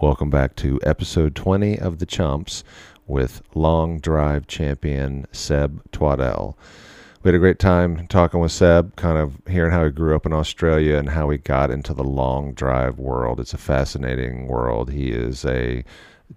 [0.00, 2.62] Welcome back to episode 20 of The Chumps
[3.08, 6.56] with long drive champion Seb Twaddell.
[7.24, 10.24] We had a great time talking with Seb, kind of hearing how he grew up
[10.24, 13.40] in Australia and how he got into the long drive world.
[13.40, 14.92] It's a fascinating world.
[14.92, 15.82] He is a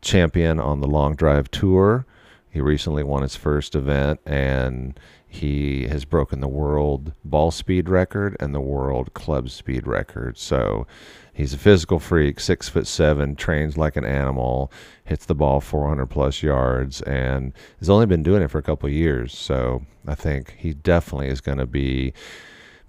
[0.02, 2.08] champion on the long drive tour.
[2.50, 5.00] He recently won his first event and
[5.34, 10.38] he has broken the world ball speed record and the world club speed record.
[10.38, 10.86] So
[11.34, 14.74] he's a physical freak, six foot seven, trains like an animal,
[15.06, 18.90] hits the ball 400 plus yards, and has only been doing it for a couple
[18.90, 19.36] years.
[19.36, 22.12] So I think he definitely is going to be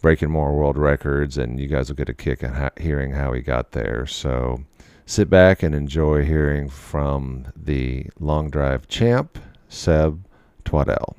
[0.01, 3.41] breaking more world records, and you guys will get a kick at hearing how he
[3.41, 4.05] got there.
[4.05, 4.65] So
[5.07, 9.39] sit back and enjoy hearing from the long drive champ,
[9.69, 10.27] Seb
[10.65, 11.17] Twaddell.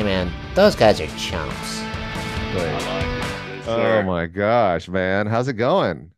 [0.00, 1.82] Hey man, those guys are chumps.
[3.68, 5.26] Oh my gosh, man.
[5.26, 6.12] How's it going?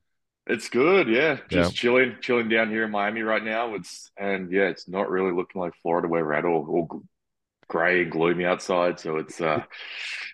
[0.47, 1.39] It's good, yeah.
[1.49, 1.81] Just Yeah.
[1.81, 3.75] chilling, chilling down here in Miami right now.
[3.75, 7.03] It's and yeah, it's not really looking like Florida where we're at all, all gl-
[7.69, 8.99] grey and gloomy outside.
[9.01, 9.63] So it's uh,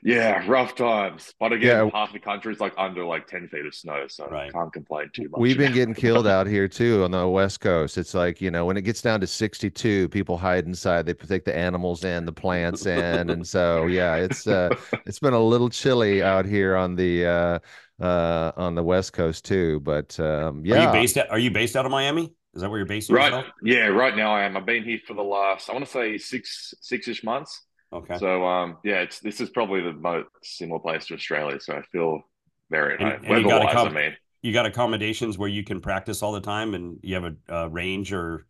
[0.02, 1.34] yeah, rough times.
[1.38, 1.90] But again, Yeah.
[1.92, 4.52] half the country is like under like ten feet of snow, so Right.
[4.52, 5.40] can't complain too much.
[5.40, 7.98] We've been getting killed out here too on the West Coast.
[7.98, 11.06] It's like, you know, when it gets down to 62, people hide inside.
[11.06, 13.30] They take the animals in, the plants in.
[13.30, 14.70] And so, yeah, it's uh
[15.06, 17.58] it's been a little chilly out here on the uh
[18.02, 20.86] uh on the West Coast too, but um Are yeah.
[20.86, 22.32] you based out, are you based out of Miami?
[22.58, 23.46] Is that where you're based Right, yourself?
[23.62, 24.56] yeah, right now I am.
[24.56, 27.62] I've been here for the last, I want to say six, six-ish months.
[27.92, 28.18] Okay.
[28.18, 31.60] So um, yeah, it's this is probably the most similar place to Australia.
[31.60, 32.20] So I feel
[32.68, 34.16] very And- and you gotta I mean.
[34.42, 37.66] you got accommodations where you can practice all the time and you have a, uh
[37.68, 38.44] range or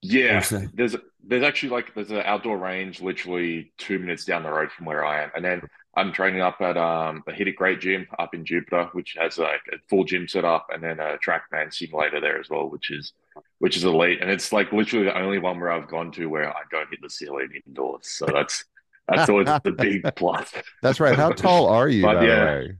[0.00, 4.72] Yeah, there's there's actually like there's an outdoor range literally two minutes down the road
[4.72, 5.60] from where I am, and then
[5.96, 9.38] I'm training up at um the Hit It Great gym up in Jupiter, which has
[9.38, 12.90] like a full gym set up, and then a TrackMan simulator there as well, which
[12.90, 13.12] is
[13.58, 16.48] which is elite, and it's like literally the only one where I've gone to where
[16.50, 18.64] I don't hit the ceiling indoors, so that's
[19.08, 20.52] that's always the big plus.
[20.82, 21.16] That's right.
[21.16, 22.72] How tall are you, But by yeah, the way?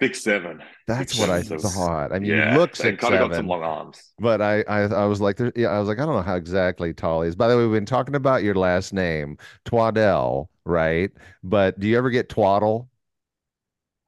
[0.00, 0.60] Six seven.
[0.88, 2.12] That's what I So- thought.
[2.12, 3.46] I mean, yeah, you look six kind of got some seven.
[3.46, 4.02] long arms.
[4.18, 6.92] But I, I, I was like, yeah, I was like, I don't know how exactly
[6.92, 7.36] tall he is.
[7.36, 11.10] By the way, we've been talking about your last name, Twaddell, right?
[11.42, 12.88] But do you ever get twaddle?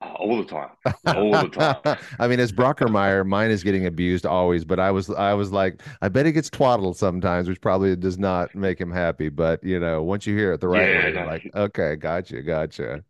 [0.01, 0.71] Uh, all the time,
[1.05, 1.77] all the time.
[2.19, 5.83] I mean, as Brockermeyer, mine is getting abused always, but I was, I was like,
[6.03, 9.29] I bet he gets twaddled sometimes, which probably does not make him happy.
[9.29, 11.27] But you know, once you hear it the right Yeah, way, you're no.
[11.27, 13.05] like, okay, gotcha, gotcha.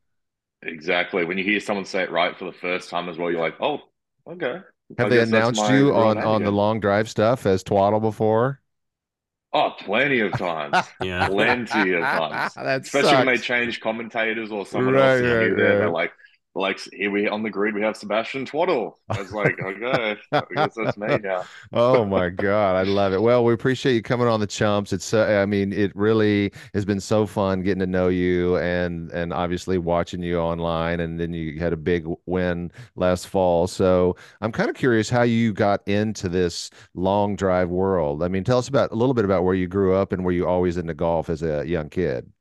[0.62, 1.24] Exactly.
[1.24, 3.56] When you hear someone say it right for the first time as well, you're like,
[3.60, 3.80] oh,
[4.26, 4.60] okay.
[4.98, 8.60] Have I they announced you on on the long drive stuff as twaddle before?
[9.56, 10.76] Oh, plenty of times.
[11.00, 11.28] yeah.
[11.28, 12.54] Plenty of times.
[12.56, 15.78] Especially when they change commentators or someone Right, else right, there.
[15.78, 15.78] right.
[15.78, 16.12] They're like,
[16.56, 18.98] like here we on the grid we have Sebastian Twaddle.
[19.08, 21.48] I was like, okay, I guess that's me now.
[21.72, 23.20] Oh my God, I love it.
[23.20, 24.92] Well, we appreciate you coming on the chumps.
[24.92, 29.10] It's uh, I mean, it really has been so fun getting to know you and
[29.12, 33.66] and obviously watching you online and then you had a big win last fall.
[33.66, 38.22] So, I'm kind of curious how you got into this long drive world.
[38.22, 40.32] I mean, tell us about a little bit about where you grew up and were
[40.32, 42.32] you always into golf as a young kid?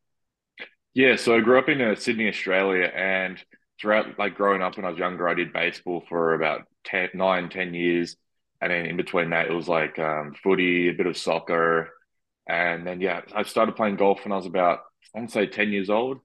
[0.94, 3.38] Yeah, so I grew up in uh, Sydney, Australia, and
[3.80, 7.50] throughout like growing up when I was younger, I did baseball for about 10, nine,
[7.50, 8.16] 10 years.
[8.62, 11.90] And then in between that, it was like um, footy, a bit of soccer.
[12.48, 14.80] And then, yeah, I started playing golf when I was about,
[15.14, 16.20] I want to say 10 years old.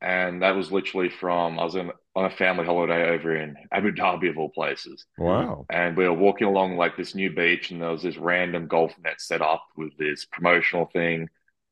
[0.00, 3.92] And that was literally from, I was in, on a family holiday over in Abu
[3.92, 5.06] Dhabi, of all places.
[5.18, 5.66] Wow.
[5.70, 8.92] And we were walking along like this new beach, and there was this random golf
[9.02, 11.28] net set up with this promotional thing.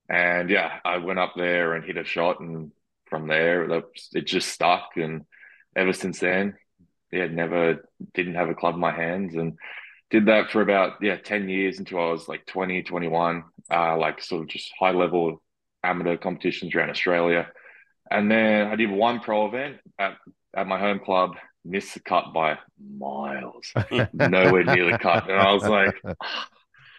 [0.08, 2.72] And yeah, I went up there and hit a shot, and
[3.12, 3.84] from there, that-
[4.14, 4.96] it just stuck.
[4.96, 5.24] And
[5.76, 6.56] ever since then,
[7.12, 9.58] yeah, never didn't have a club in my hands, and
[10.10, 14.22] did that for about yeah 10 years until I was like 20, 21, uh, like
[14.22, 15.42] sort of just high level
[15.84, 17.48] amateur competitions around Australia.
[18.10, 20.16] And then I did one pro event at,
[20.56, 22.58] at my home club, missed the cut by
[22.98, 23.72] miles,
[24.12, 25.28] nowhere near the cut.
[25.30, 26.48] And I was like, "Ah,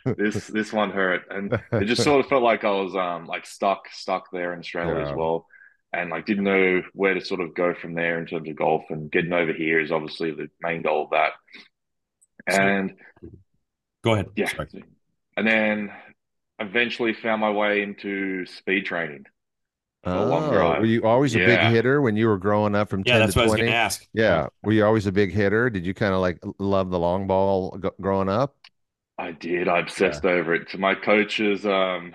[0.17, 1.23] this this one hurt.
[1.29, 4.59] And it just sort of felt like I was um like stuck, stuck there in
[4.59, 5.09] Australia Yeah.
[5.09, 5.47] as well.
[5.93, 8.83] And like didn't know where to sort of go from there in terms of golf
[8.89, 11.33] and getting over here is obviously the main goal of that.
[12.47, 12.95] And
[14.03, 14.27] Go ahead.
[14.35, 14.47] yeah.
[14.47, 14.83] Sorry.
[15.37, 15.91] And then
[16.59, 19.25] eventually found my way into speed training.
[20.05, 23.19] Oh, were you always a big hitter when you were growing up from Yeah, 10
[23.21, 23.61] that's to what I was 20?
[23.61, 24.07] going to ask.
[24.13, 24.47] Yeah.
[24.61, 25.69] Were you always a big hitter?
[25.69, 28.55] Did you kind of like love the long ball g- growing up?
[29.17, 29.67] I did.
[29.67, 30.69] I obsessed over it.
[30.71, 32.13] To my coaches, um,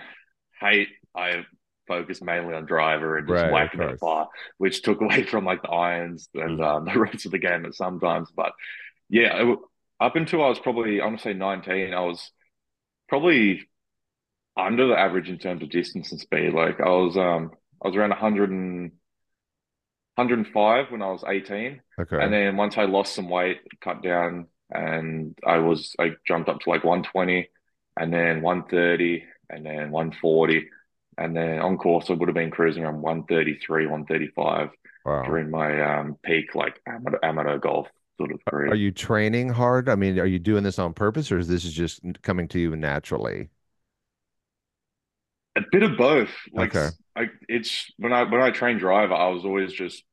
[0.60, 0.88] hate.
[1.14, 1.44] I
[1.88, 5.62] focused mainly on driver and just Right, whacking it far, which took away from like
[5.62, 6.64] the irons and Mhm.
[6.64, 8.30] um, the rest of the game at sometimes.
[8.36, 8.52] But
[9.10, 9.58] yeah, it
[10.00, 12.30] up until I was probably, I'm gonna say 19, I was
[13.08, 13.68] probably
[14.56, 16.52] under the average in terms of distance and speed.
[16.52, 17.52] Like I was, um,
[17.82, 18.92] I was around 100 and
[20.16, 21.80] 105 when I was 18.
[22.00, 22.16] Okay.
[22.20, 26.60] And then once I lost some weight, cut down, and I was I jumped up
[26.60, 27.48] to like 120,
[27.96, 30.68] and then 130, and then 140,
[31.18, 34.70] and then on course I would have been cruising around 133, 135
[35.04, 35.22] wow.
[35.22, 37.88] during my um peak like amateur, amateur golf
[38.18, 38.68] sort of career.
[38.68, 39.88] Are you training hard?
[39.88, 42.76] I mean, are you doing this on purpose or is this just coming to you
[42.76, 43.50] naturally?
[45.56, 46.30] A bit of both.
[46.52, 46.94] Like Okay.
[47.16, 50.04] I, it's when I when I train driver, I was always just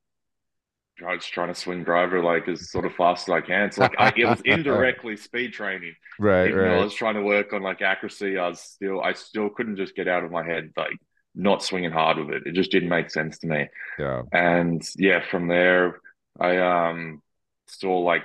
[1.06, 3.72] I was trying to swing driver like as sort of fast as I can.
[3.72, 5.96] So like I, it was indirectly speed training.
[6.20, 9.14] Right, Even though I was trying to work on like accuracy, I was still I
[9.14, 10.98] still couldn't just get out of my head like
[11.34, 12.44] not swinging hard with it.
[12.46, 13.68] It just didn't make sense to me.
[14.00, 14.22] Yeah.
[14.32, 16.00] And yeah, from there
[16.40, 17.22] I um
[17.68, 18.24] saw like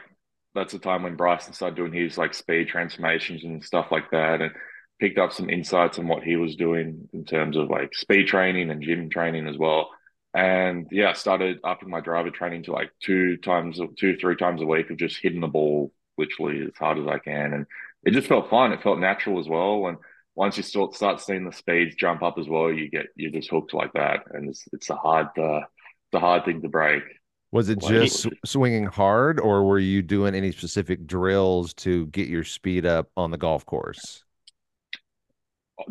[0.55, 4.41] that's the time when Bryson started doing his like speed transformations and stuff like that
[4.41, 4.53] and
[5.01, 8.71] picked up some insights on what he was doing in terms of like speed training
[8.71, 9.91] and gym training as well.
[10.33, 14.63] And yeah, I started upping my driver training to like two times, two, three times
[14.63, 17.53] a week of just hitting the ball literally as hard as I can.
[17.53, 17.67] And
[18.05, 18.73] it just felt fun.
[18.73, 19.87] It felt natural as well.
[19.87, 19.99] And
[20.37, 23.51] once you start start seeing the speeds jump up as well, you get you're just
[23.51, 24.21] hooked like that.
[24.31, 27.03] And it's it's a hard uh, it's a hard thing to break.
[27.51, 32.29] Was it Like- just swinging hard or were you doing any specific drills to get
[32.29, 34.23] your speed up on the golf course?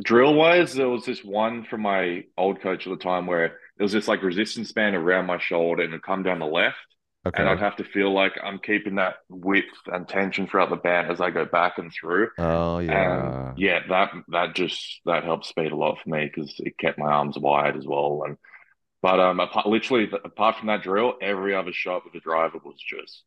[0.03, 3.85] drill wise, there was this one from my old coach at the time where there
[3.85, 6.75] was this like resistance band around my shoulder and it'd come down the left.
[7.25, 7.41] Okay.
[7.41, 11.09] And I'd have to feel like I'm keeping that width and tension throughout the band
[11.09, 12.29] as I go back and through.
[12.37, 13.49] Oh, yeah.
[13.49, 16.99] And yeah, that that just that helped speed a lot for me because it kept
[16.99, 18.23] my arms wide as well.
[18.25, 18.37] And
[19.01, 22.77] but um, apart, literally apart from that drill, every other shot with the driver was
[22.85, 23.23] just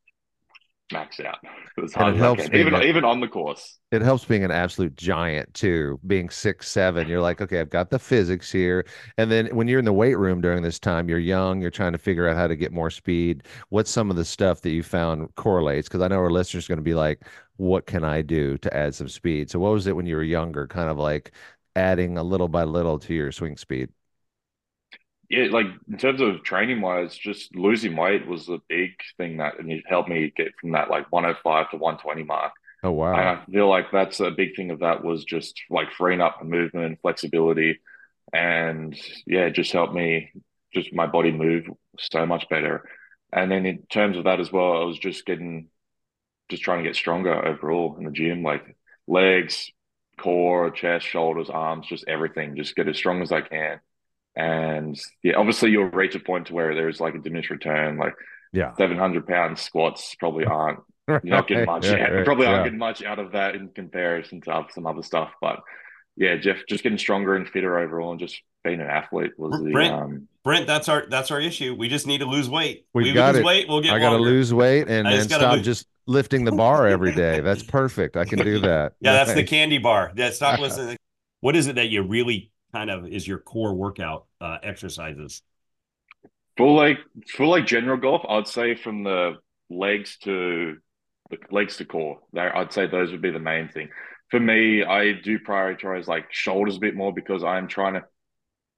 [0.92, 1.38] max out.
[1.78, 3.78] And hard it helps even a- even on the course.
[3.90, 7.08] It helps being an absolute giant too, being six seven.
[7.08, 8.86] You're like, okay, I've got the physics here.
[9.16, 11.92] And then when you're in the weight room during this time, you're young, you're trying
[11.92, 13.44] to figure out how to get more speed.
[13.70, 15.88] What's some of the stuff that you found correlates?
[15.88, 17.22] Because I know our listeners are going to be like,
[17.56, 19.50] what can I do to add some speed?
[19.50, 21.32] So what was it when you were younger, kind of like
[21.74, 23.90] adding a little by little to your swing speed?
[25.32, 29.58] Yeah, like in terms of training wise, just losing weight was a big thing that
[29.58, 32.52] and it helped me get from that like 105 to 120 mark.
[32.82, 33.12] Oh wow!
[33.14, 33.28] And.
[33.40, 36.44] I feel like that's a big thing of that was just like freeing up the
[36.44, 37.80] movement, flexibility,
[38.34, 38.94] and
[39.26, 40.30] yeah, it just helped me
[40.74, 41.64] just my body move
[41.98, 42.86] so much better.
[43.32, 45.68] And then in terms of that as well, I was just getting
[46.50, 48.76] just trying to get stronger overall in the gym, like
[49.06, 49.70] legs,
[50.18, 53.80] core, chest, shoulders, arms, just everything, just get as strong as I can.
[54.36, 58.14] And yeah, obviously you'll reach a point to where there's like a diminished return, like
[58.52, 58.74] Yeah.
[58.76, 61.84] 700 pound squats probably aren't you're not getting much.
[61.86, 62.64] Yeah, out, yeah, probably aren't yeah.
[62.64, 65.30] getting much out of that in comparison to some other stuff.
[65.40, 65.60] But
[66.16, 69.70] yeah, Jeff, just getting stronger and fitter overall, and just being an athlete was the
[69.72, 70.28] Brent, um.
[70.44, 71.74] Brent, that's our that's our issue.
[71.74, 72.86] We just need to lose weight.
[72.94, 73.44] We've we got lose it.
[73.44, 74.30] weight, we'll get I got to longer.
[74.30, 77.40] lose weight and I then stop lose- just lifting the bar every day.
[77.40, 78.16] That's perfect.
[78.16, 78.92] I can do that.
[79.00, 80.12] Yeah, that's the candy bar.
[80.14, 80.96] Yeah, stop listening.
[81.40, 85.42] What is it that you really kind of is your core workout uh, exercises?
[86.56, 86.98] For like
[87.34, 89.36] for like general golf, I'd say from the
[89.70, 90.76] legs to
[91.30, 92.20] the legs to core.
[92.32, 93.88] There, I'd say those would be the main thing.
[94.30, 98.04] For me, I do prioritize like shoulders a bit more because I'm trying to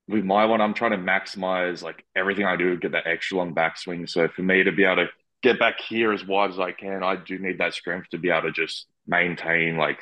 [0.08, 3.54] with my one, I'm trying to maximize like everything I do, get that extra long
[3.54, 4.08] backswing.
[4.08, 5.08] So for me to be able to
[5.42, 8.30] get back here as wide as I can, I do need that strength to be
[8.30, 10.00] able to just maintain like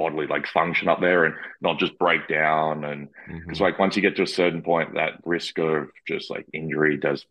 [0.00, 4.02] bodily like function up there and not just break down and because like once you
[4.02, 7.26] get to a certain point, that risk of just like injury does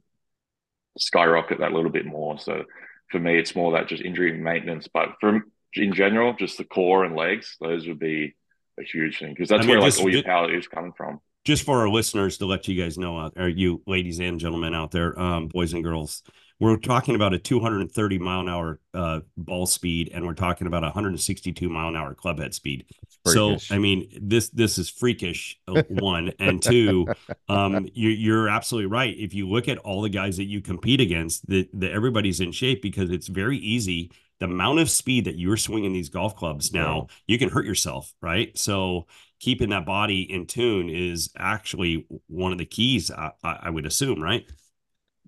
[1.00, 2.38] skyrocket that little bit more.
[2.38, 2.66] So
[3.10, 4.88] for me, it's more that just injury maintenance.
[4.88, 5.42] But for
[5.74, 8.36] in general, just the core and legs, those would be
[8.80, 11.20] a huge thing because that's I mean, where like all your power is coming from.
[11.46, 14.76] Just for our listeners to let you guys know, out or you ladies and gentlemen
[14.76, 16.22] out there, um, boys and girls,
[16.60, 20.84] we're talking about a 230 mile an hour uh, ball speed, and we're talking about
[20.84, 22.86] 162 mile an hour club head speed.
[23.26, 25.58] So, I mean, this this is freakish.
[25.68, 27.12] uh, One and two,
[27.48, 29.16] um, you, you're absolutely right.
[29.18, 32.52] If you look at all the guys that you compete against, that the, everybody's in
[32.52, 34.12] shape because it's very easy.
[34.40, 38.14] The amount of speed that you're swinging these golf clubs now, you can hurt yourself,
[38.22, 38.58] right?
[38.58, 39.08] So,
[39.40, 43.12] keeping that body in tune is actually one of the keys.
[43.12, 44.46] I I would assume, right?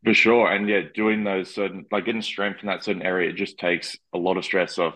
[0.03, 0.51] For sure.
[0.51, 3.97] And yeah, doing those certain, like getting strength in that certain area, it just takes
[4.13, 4.95] a lot of stress off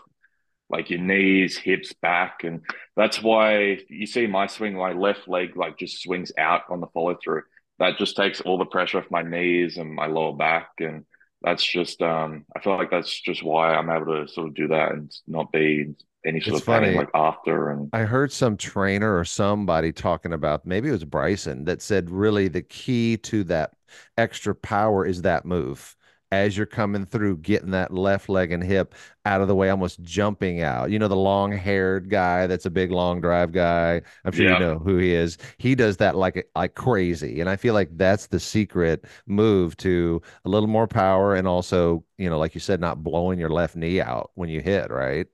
[0.69, 2.61] like your knees, hips, back, and
[2.95, 4.75] that's why you see my swing.
[4.75, 7.43] My left leg like just swings out on the follow through.
[7.77, 11.05] That just takes all the pressure off my knees and my lower back, and
[11.41, 12.45] that's just um.
[12.55, 15.51] I feel like that's just why I'm able to sort of do that and not
[15.51, 15.93] be
[16.25, 16.95] any sort It's of pain funny.
[16.95, 21.65] like after and I heard some trainer or somebody talking about maybe it was Bryson
[21.65, 23.73] that said really the key to that
[24.17, 25.95] extra power is that move.
[26.31, 30.01] As you're coming through, getting that left leg and hip out of the way, almost
[30.01, 30.91] jumping out.
[30.91, 34.01] You know, the long haired guy that's a big long drive guy.
[34.25, 35.37] I'm sure you know who he is.
[35.59, 37.39] He does that like like crazy.
[37.41, 42.03] And I feel like that's the secret move to a little more power and also,
[42.17, 45.27] you know, like you said, not blowing your left knee out when you hit, right?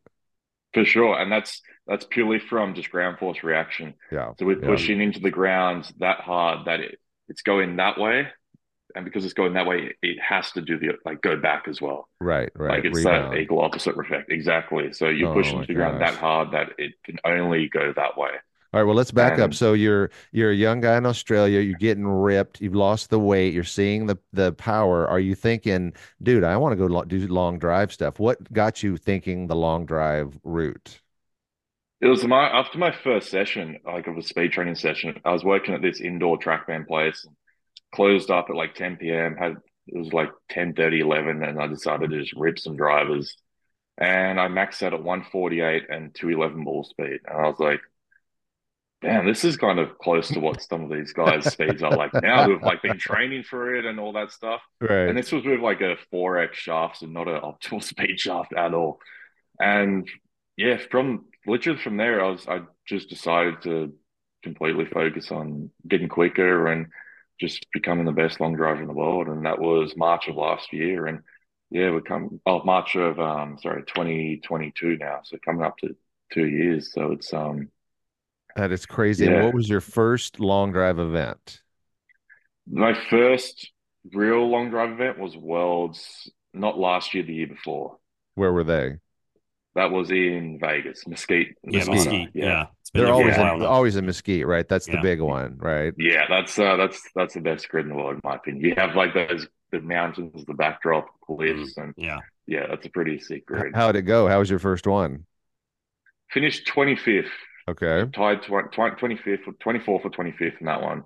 [0.73, 3.95] For sure, and that's that's purely from just ground force reaction.
[4.11, 4.33] Yeah.
[4.39, 4.67] So we're Yeah.
[4.67, 8.27] pushing into the ground that hard that it, it's going that way,
[8.95, 11.81] and because it's going that way, it has to do the like go back as
[11.81, 12.07] well.
[12.21, 12.75] Right, right.
[12.77, 13.33] Like it's Rebound.
[13.33, 14.31] that equal opposite effect.
[14.31, 14.93] Exactly.
[14.93, 18.17] So you're Oh pushing into the ground that hard that it can only go that
[18.17, 18.31] way.
[18.73, 19.53] All right, well, let's back up.
[19.53, 23.53] So you're you're a young guy in Australia, you're getting ripped, you've lost the weight,
[23.53, 25.05] you're seeing the the power.
[25.07, 28.17] Are you thinking, dude, I want to go lo- do long drive stuff?
[28.19, 31.01] What got you thinking the long drive route?
[32.01, 35.21] It was my after my first session, like of a speed training session.
[35.23, 37.25] I was working at this indoor trackman place,
[37.93, 39.37] closed up at like 10 p.m.
[39.37, 43.37] Had it was like 10, 30 11, and I decided to just rip some drivers.
[43.99, 47.21] And I maxed out at 148 and 211 ball speed.
[47.27, 47.81] And I was like,
[49.01, 52.11] damn, this is kind of close to what some of these guys' speeds are like
[52.21, 54.61] now who've like been training for it and all that stuff.
[54.79, 55.09] Right.
[55.09, 58.73] And this was with like a 4X shaft and not an optimal speed shaft at
[58.73, 58.99] all.
[59.59, 60.07] And
[60.55, 63.93] yeah, from literally from there, I was I just decided to
[64.43, 66.87] completely focus on getting quicker and
[67.39, 69.27] just becoming the best long driver in the world.
[69.27, 71.07] And that was March of last year.
[71.07, 71.21] And
[71.71, 75.21] yeah, we come oh March of um sorry, 2022 now.
[75.23, 75.95] So coming up to
[76.31, 76.93] two years.
[76.93, 77.69] So it's um
[78.55, 79.25] That is crazy.
[79.25, 79.45] Yeah.
[79.45, 81.61] what was your first long drive event?
[82.69, 83.71] my first
[84.13, 87.97] real long drive event was Worlds, not last year, the year before.
[88.35, 88.97] Where were they?
[89.75, 91.55] That was in Vegas, Mesquite.
[91.63, 91.95] Yeah, Mesquite.
[91.97, 92.29] Mesquite.
[92.33, 92.65] Yeah.
[92.81, 94.67] It's They're there always while in, always in Mesquite, right?
[94.67, 95.93] That's the big one, right?
[95.97, 98.63] Yeah, that's uh, that's that's the best grid in the world, in my opinion.
[98.65, 102.19] You have like those the mountains, the backdrop, cliffs, and Yeah.
[102.47, 103.73] yeah, that's a pretty sick grid.
[103.73, 104.27] How'd it go?
[104.27, 105.25] How was your first one?
[106.31, 107.31] Finished twenty fifth,
[107.71, 108.09] Okay.
[108.11, 108.41] tied
[108.97, 111.03] twenty fifth, twenty fourth or twenty fifth in that one.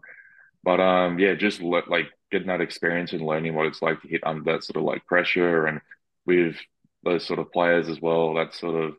[0.64, 4.08] But um, yeah, just le- like getting that experience and learning what it's like to
[4.08, 5.82] hit under that sort of like pressure, and
[6.26, 6.56] with
[7.04, 8.34] those sort of players as well.
[8.34, 8.96] That sort of,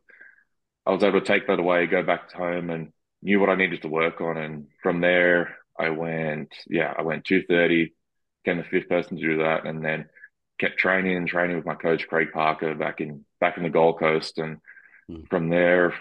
[0.87, 2.93] I was able to take that away, go back home, and
[3.23, 4.37] knew what I needed to work on.
[4.37, 7.95] And from there, I went, yeah, I went two thirty,
[8.45, 10.09] became the fifth person to do that, and then
[10.61, 13.99] kept training and training with my coach Craig Parker back in back in the Gold
[13.99, 14.59] Coast, and
[15.09, 15.23] Hmm.
[15.31, 15.95] from there,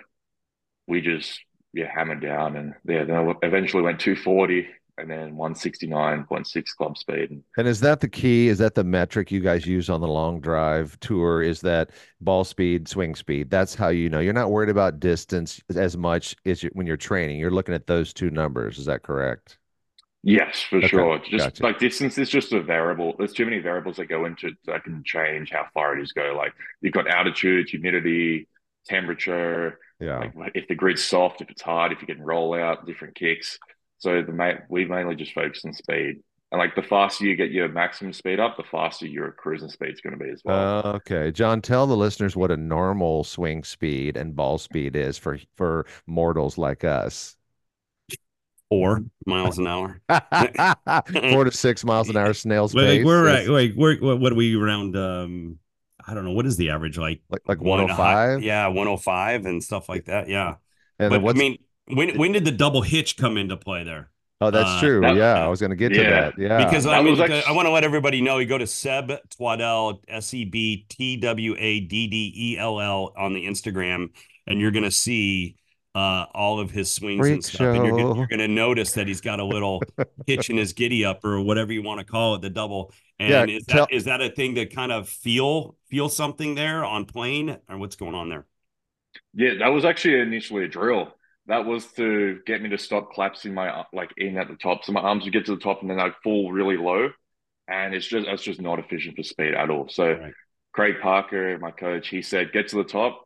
[0.88, 1.40] we just
[1.76, 4.68] yeah hammered down, and yeah, then I eventually went two forty.
[4.98, 7.30] And then 169.6 club speed.
[7.32, 8.50] And And is that the key?
[8.50, 11.42] Is that the metric you guys use on the long drive tour?
[11.42, 13.50] Is that ball speed, swing speed?
[13.50, 16.98] That's how you know you're not worried about distance as much as you, when you're
[16.98, 17.40] training.
[17.40, 18.78] You're looking at those two numbers.
[18.78, 19.58] Is that correct?
[20.24, 21.20] Yes, for Okay, sure.
[21.20, 21.62] Just gotcha.
[21.62, 23.14] like distance is just a variable.
[23.18, 26.14] There's too many variables that go into it that can change how far it is
[26.14, 26.34] go.
[26.36, 28.48] Like you've got altitude, humidity,
[28.88, 30.30] temperature, Yeah.
[30.36, 33.58] like if the grid's soft, if it's hard, if you can roll out, different kicks.
[34.00, 36.18] So the ma- we mainly just focus on speed.
[36.52, 40.00] And like the faster you get your maximum speed up, the faster your cruising speed's
[40.02, 40.86] going to be as well.
[40.98, 45.40] Okay, John, tell the listeners what a normal swing speed and ball speed is for
[45.56, 47.36] for mortals like us.
[48.70, 50.02] Four miles an hour.
[51.32, 52.98] Four to six miles an hour snail's Wait, pace.
[53.00, 54.96] like we're That's at, like we're what, what are we around?
[54.96, 55.60] Um,
[56.08, 56.32] I don't know.
[56.32, 57.22] What is the average like?
[57.30, 58.30] like like one and a 105.
[58.38, 60.28] half- Yeah, 105 and stuff like that.
[60.30, 60.56] Yeah.
[61.00, 61.58] And but then I mean,
[61.88, 64.10] when when did the double hitch come into play there?
[64.42, 65.02] oh, that's uh, true.
[65.02, 66.10] that- yeah, I was going to get to yeah.
[66.10, 66.34] that.
[66.38, 68.38] Yeah, Because I mean, was because actu- I want to let everybody know.
[68.38, 72.80] You go to Seb Twaddell, S E B T W A D D E L
[72.80, 74.10] L on the Instagram,
[74.46, 75.56] and you're gonna see
[75.96, 79.08] uh, all of his swings Freak and stuff, and you're gonna, you're gonna notice that
[79.08, 79.82] he's got a little
[80.28, 82.92] hitch in his giddy up or whatever you want to call it, the double.
[83.20, 86.56] And Yeah, is tell- that is that a thing to kind of feel feel something
[86.56, 88.46] there on plane, or what's going on there?
[89.34, 91.14] Yeah, that was actually initially a drill.
[91.48, 94.84] That was to get me to stop collapsing my like in at the top.
[94.84, 97.10] So my arms would get to the top and then I'd fall really low.
[97.70, 99.90] And it's just that's just not efficient for speed at all.
[99.90, 100.36] So Right.
[100.74, 103.25] Craig Parker, my coach, he said, get to the top.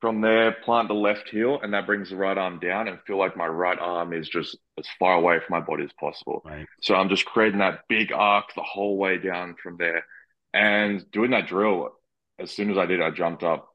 [0.00, 3.18] From there, plant the left heel, and that brings the right arm down and feel
[3.18, 6.40] like my right arm is just as far away from my body as possible.
[6.44, 6.66] Right.
[6.82, 10.04] So I'm just creating that big arc the whole way down from there.
[10.54, 11.90] And doing that drill,
[12.38, 13.68] as soon as I did, I jumped up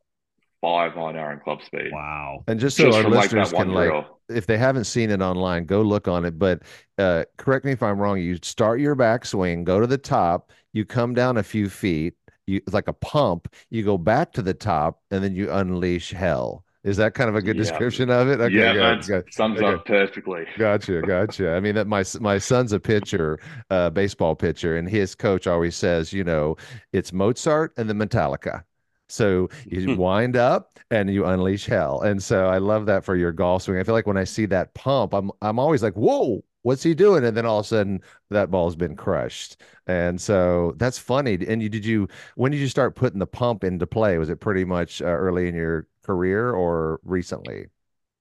[0.62, 1.92] five mile an hour in club speed.
[1.92, 2.46] Wow.
[2.48, 4.20] And just so Just our from like listeners can like, drill.
[4.30, 6.40] if they haven't seen it online, go look on it.
[6.40, 6.62] But
[6.98, 8.18] uh, correct me if I'm wrong.
[8.18, 12.14] You start your backswing, go to the top, you come down a few feet,
[12.48, 13.54] you it's like a pump.
[13.70, 16.66] You go back to the top, and then you unleash hell.
[16.84, 17.58] Is that kind of a good Yeah.
[17.58, 18.42] description of it?
[18.42, 19.26] Okay, yeah, that good.
[19.30, 19.62] sums Okay.
[19.62, 20.46] up perfectly.
[20.58, 21.52] Gotcha, gotcha.
[21.54, 23.40] I mean that my my son's a pitcher,
[23.72, 26.58] uh, baseball pitcher, and his coach always says, you know,
[26.92, 28.64] it's Mozart and the Metallica.
[29.10, 32.02] So you wind up and you unleash hell.
[32.02, 33.80] And so I love that for your golf swing.
[33.80, 36.94] I feel like when I see that pump, I'm I'm always like, whoa, what's he
[36.96, 37.24] doing?
[37.24, 39.62] And then all of a sudden that ball's been crushed.
[39.86, 41.38] And so that's funny.
[41.48, 44.18] And you did you when did you start putting the pump into play?
[44.18, 47.68] Was it pretty much uh, early in your career or recently?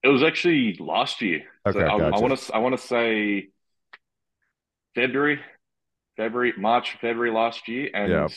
[0.02, 1.42] It was actually last year.
[1.64, 3.48] Okay, so I, want to I want to say
[4.94, 5.40] February,
[6.16, 8.28] February, March, February last year, and Yeah.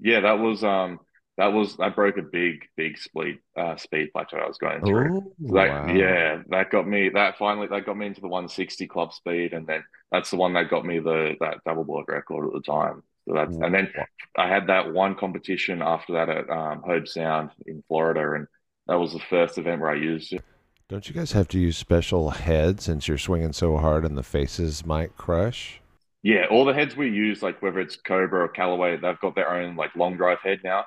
[0.00, 1.00] yeah, that was um
[1.36, 5.10] that was that broke a big big speed uh speed plateau I was going through.
[5.12, 5.86] Oh, So that wow.
[5.86, 9.66] yeah, that got me that finally that got me into the 160 club speed, and
[9.66, 13.02] then that's the one that got me the that double block record at the time.
[13.28, 13.88] So that's and then
[14.36, 18.46] I had that one competition after that at um, Hobe Sound in Florida, and
[18.86, 20.44] that was the first event where I used it.
[20.88, 24.22] Don't you guys have to use special heads since you're swinging so hard and the
[24.22, 25.82] faces might crush?
[26.22, 29.50] Yeah, all the heads we use, like whether it's Cobra or Callaway, they've got their
[29.50, 30.84] own like long drive head now,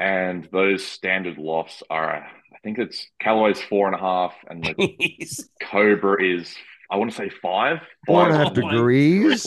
[0.00, 4.74] and those standard lofts are, I think it's Callaway's four and a half, and the
[4.74, 5.42] Jeez.
[5.62, 6.52] Cobra is,
[6.90, 9.46] I want to say five, Four and a five half my degrees.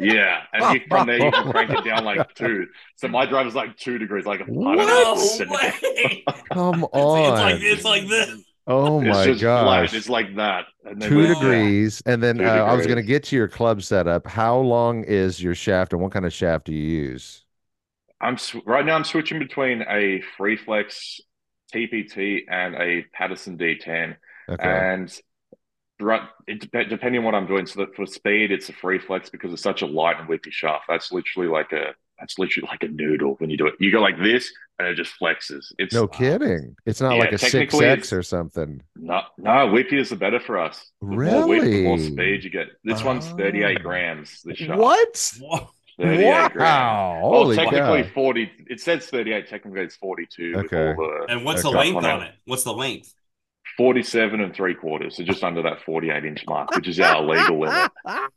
[0.00, 2.66] Yeah, and you, from there you can crank it down like two.
[2.96, 6.24] So my drive is like two degrees, like a I don't know, No seven- way.
[6.52, 7.20] Come on.
[7.20, 8.42] it's like it's like this.
[8.68, 9.64] oh It's my just gosh.
[9.90, 9.94] flat.
[9.98, 10.66] It's like that.
[10.84, 12.02] And Two we- degrees.
[12.06, 14.26] And then Two uh, I was going to get to your club setup.
[14.26, 17.44] How long is your shaft and what kind of shaft do you use?
[18.20, 18.94] I'm sw- right now.
[18.96, 21.20] I'm switching between a Freeflex
[21.74, 24.16] TPT and a Patterson D10,
[24.48, 24.62] Okay.
[24.62, 25.20] and
[26.00, 27.66] right, it dep- depending on what I'm doing.
[27.66, 30.84] So that for speed, it's a Freeflex because it's such a light and whippy shaft.
[30.88, 33.74] That's literally like a that's literally like a noodle when you do it.
[33.78, 34.50] You go like this,
[34.80, 35.66] and it just flexes.
[35.78, 36.74] It's no kidding.
[36.84, 38.82] It's not Yeah, like a technically 6X or something.
[38.96, 40.84] No, no, whippy is the better for us.
[41.00, 42.68] The more whip, the more speed you get.
[42.82, 43.78] This one's 38 Oh.
[43.78, 43.82] Ah.
[43.84, 44.42] grams.
[44.42, 44.80] This shaft.
[44.80, 45.38] What?
[45.98, 46.06] Whoa.
[46.06, 46.56] 38 grams.
[46.56, 47.20] Wow.
[47.24, 48.10] Oh, Holy technically cow.
[48.14, 48.50] 40.
[48.68, 49.48] It says 38.
[49.48, 50.56] Technically, it's 42.
[50.56, 50.90] with Okay.
[50.90, 51.72] all the And what's Okay.
[51.72, 52.08] the length on it.
[52.10, 52.34] on it?
[52.46, 53.14] What's the length?
[53.76, 55.16] 47 and three quarters.
[55.16, 57.90] So just under that 48 inch mark, which is our legal limit.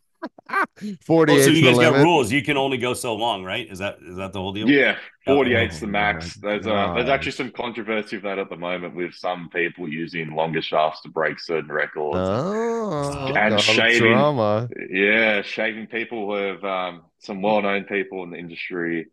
[1.05, 2.31] 48 Oh, so you the guys got rules.
[2.31, 3.69] You can only go so long, right?
[3.71, 4.69] Is that is that the whole deal?
[4.69, 6.35] Yeah, 48's Oh the max.
[6.35, 10.35] There's uh, there's actually some controversy of that at the moment with some people using
[10.35, 12.17] longer shafts to break certain records.
[12.19, 14.11] Oh, And shaving.
[14.11, 14.67] drama.
[14.89, 19.07] Yeah, shaving people who have um, some well-known people in the industry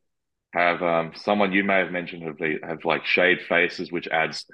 [0.54, 4.44] have um, someone you may have mentioned have have like shaved faces, which adds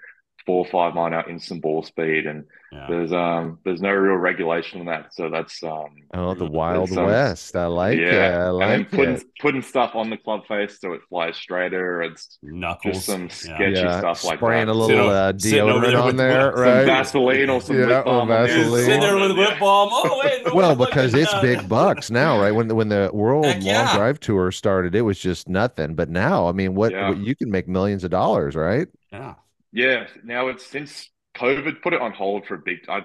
[0.46, 2.86] four or five mile an hour instant ball speed, and Yeah.
[2.88, 7.06] there's um there's no real regulation on that, so that's um Oh, the Wild some-
[7.06, 7.54] West.
[7.56, 8.12] I like it.
[8.12, 9.24] I and then putting it.
[9.40, 12.02] putting stuff on the club face so it flies straighter.
[12.02, 12.94] It's Knuckles.
[12.94, 14.72] just some sketchy Yeah, stuff like spraying that.
[14.72, 16.84] a little o- uh, sitting over deodorant there on with there, some right?
[16.84, 18.46] Vaseline or some Yeah, lip or balm on there.
[18.46, 18.84] Vaseline.
[18.84, 19.40] Sitting there with a Yeah.
[19.48, 19.88] lip balm.
[19.92, 22.52] Oh wait, no, Well, because it's big bucks now, right?
[22.52, 23.96] When the, when the World Heck Long yeah.
[23.96, 25.94] Drive Tour started, it was just nothing.
[25.94, 27.08] But now, I mean, what, Yeah.
[27.10, 28.88] what you can make millions of dollars, right?
[29.12, 29.34] Yeah.
[29.74, 32.88] Yeah, now it's since COVID put it on hold for a big.
[32.88, 33.02] I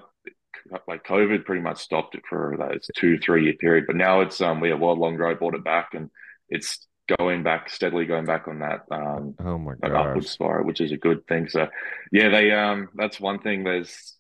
[0.88, 4.40] like COVID pretty much stopped it for those two three year period, but now it's
[4.40, 6.12] um we have World Long Drive bought it back and
[6.48, 6.86] it's
[7.18, 10.92] going back steadily going back on that um Oh my that upward spiral, which is
[10.92, 11.50] a good thing.
[11.50, 11.68] So
[12.12, 13.64] yeah, they um that's one thing.
[13.64, 14.16] There's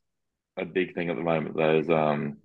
[0.57, 1.55] a big thing at the moment.
[1.55, 2.37] There's um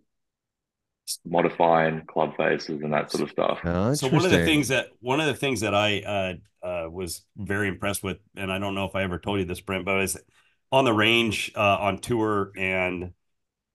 [1.24, 3.60] modifying club faces and that sort of stuff.
[3.64, 6.88] Oh, So one of the things that one of the things that I uh, uh,
[6.90, 9.84] was very impressed with, and I don't know if I ever told you this, Brent,
[9.84, 10.16] but is
[10.72, 13.12] on the range uh, on tour, and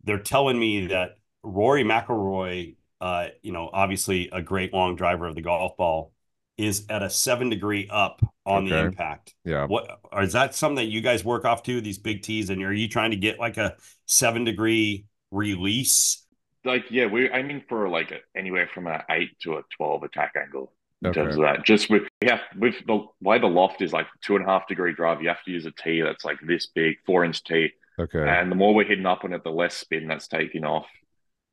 [0.03, 5.35] they're telling me that Rory McIlroy, uh, you know, obviously a great long driver of
[5.35, 6.13] the golf ball,
[6.57, 9.33] is at a seven degree up on the impact.
[9.45, 9.65] Yeah.
[9.65, 12.61] What or is that something that you guys work off to these big tees, and
[12.63, 13.75] are you trying to get like a
[14.07, 16.25] seven degree release?
[16.73, 20.33] Like yeah, we're aiming for like a, anywhere from an eight to a twelve attack
[20.35, 20.71] angle.
[21.01, 21.21] in Okay.
[21.21, 21.65] terms of that.
[21.65, 24.67] Just with we have with the way the loft is like two and a half
[24.67, 27.69] degree drive, you have to use a tee that's like this big, four inch tee.
[27.97, 28.25] Okay.
[28.27, 30.87] And the more we're hitting up on it, the less spin that's taking off.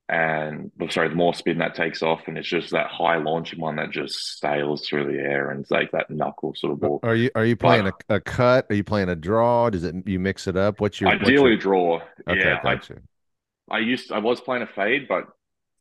[0.09, 3.75] And sorry, the more spin that takes off, and it's just that high launching one
[3.77, 7.01] that just sails through the air and it's like that knuckle sort of ball.
[7.03, 8.67] Are you are you playing a, a cut?
[8.71, 9.69] Are you playing a draw?
[9.69, 10.81] Does it you mix it up?
[10.81, 11.95] What's your what's Ideally, your- draw.
[12.29, 12.95] Okay, yeah, gotcha.
[12.95, 12.99] I
[13.79, 15.25] used I was playing a fade, but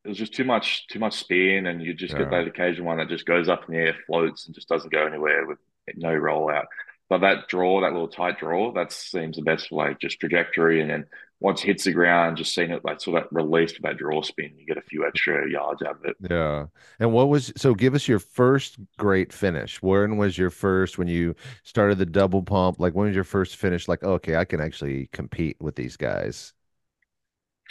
[0.03, 2.17] it was just too much too much spin, and you just Yeah.
[2.17, 4.91] get that occasional one that just goes up in the air, floats, and just doesn't
[4.91, 5.59] go anywhere with
[5.95, 6.65] no rollout.
[7.09, 10.81] But that draw, that little tight draw, that seems the best for like just trajectory.
[10.81, 11.05] And then
[11.39, 14.21] once it hits the ground, just seeing it like sort of release with that draw
[14.23, 16.17] spin, you get a few extra yards out of it.
[16.19, 16.67] Yeah.
[16.99, 19.81] And what was so give us your first great finish.
[19.81, 22.79] When was your first when you started the double pump?
[22.79, 23.87] Like when was your first finish?
[23.87, 26.53] Like, okay, I can actually compete with these guys.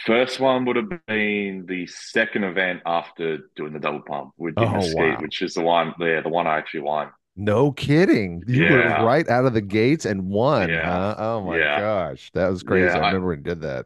[0.05, 4.69] First one would have been the second event after doing the double pump with Oh,
[4.69, 5.21] Mesquite, wow.
[5.21, 7.09] which is the one there, the one I actually won.
[7.37, 8.43] No kidding.
[8.47, 10.85] You were right out of the gates and won, Yeah.
[10.85, 11.15] huh?
[11.17, 11.79] Oh my Yeah.
[11.79, 12.29] gosh.
[12.33, 12.85] That was crazy.
[12.87, 13.85] Yeah, I I- remember when you did that.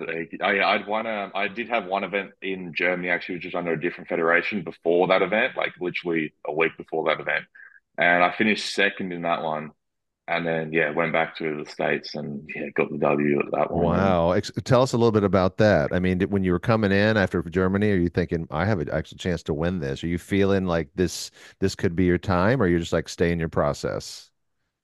[0.00, 0.28] I,
[0.62, 3.80] I'd won a, I did have one event in Germany actually, which was under a
[3.80, 7.46] different federation before that event, like literally a week before that event.
[7.98, 9.72] And I finished second in that one.
[10.28, 13.70] And then, yeah, went back to the States and yeah, got the W at that
[13.72, 13.86] one.
[13.86, 14.32] Wow.
[14.32, 15.92] Ex- tell us a little bit about that.
[15.92, 18.88] I mean, when you were coming in after Germany, are you thinking, I have an
[18.90, 20.02] actual chance to win this?
[20.02, 23.30] Are you feeling like this this could be your time, or you're just like stay
[23.30, 24.30] in your process?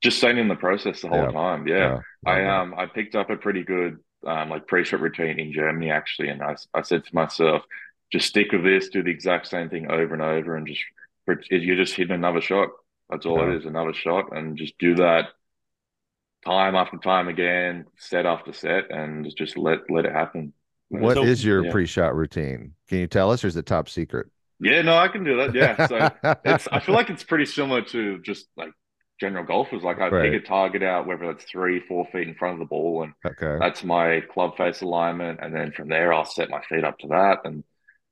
[0.02, 1.30] Just staying in the process the whole Yeah.
[1.32, 1.66] time.
[1.66, 2.00] Yeah.
[2.26, 6.28] I um I picked up a pretty good um like pre-shot routine in Germany actually,
[6.28, 7.62] and I I said to myself,
[8.12, 10.82] just stick with this, do the exact same thing over and over, and just
[11.50, 12.68] you're just hitting another shot.
[13.10, 13.52] That's all Yeah.
[13.54, 15.28] it is, another shot, and just do that
[16.44, 20.52] time after time again, set after set, and just let let it happen.
[20.88, 21.70] What is So- your yeah.
[21.72, 22.74] pre-shot routine?
[22.88, 24.28] Can you tell us, or is it top secret?
[24.60, 25.54] Yeah, no, I can do that.
[25.54, 26.10] Yeah, so
[26.44, 28.70] it's I feel like it's pretty similar to just like
[29.20, 29.82] general golfers.
[29.82, 30.30] Like I Right.
[30.32, 33.14] pick a target out, whether it's three, four feet in front of the ball, and
[33.26, 33.58] okay.
[33.58, 37.08] that's my club face alignment, and then from there I'll set my feet up to
[37.08, 37.64] that, and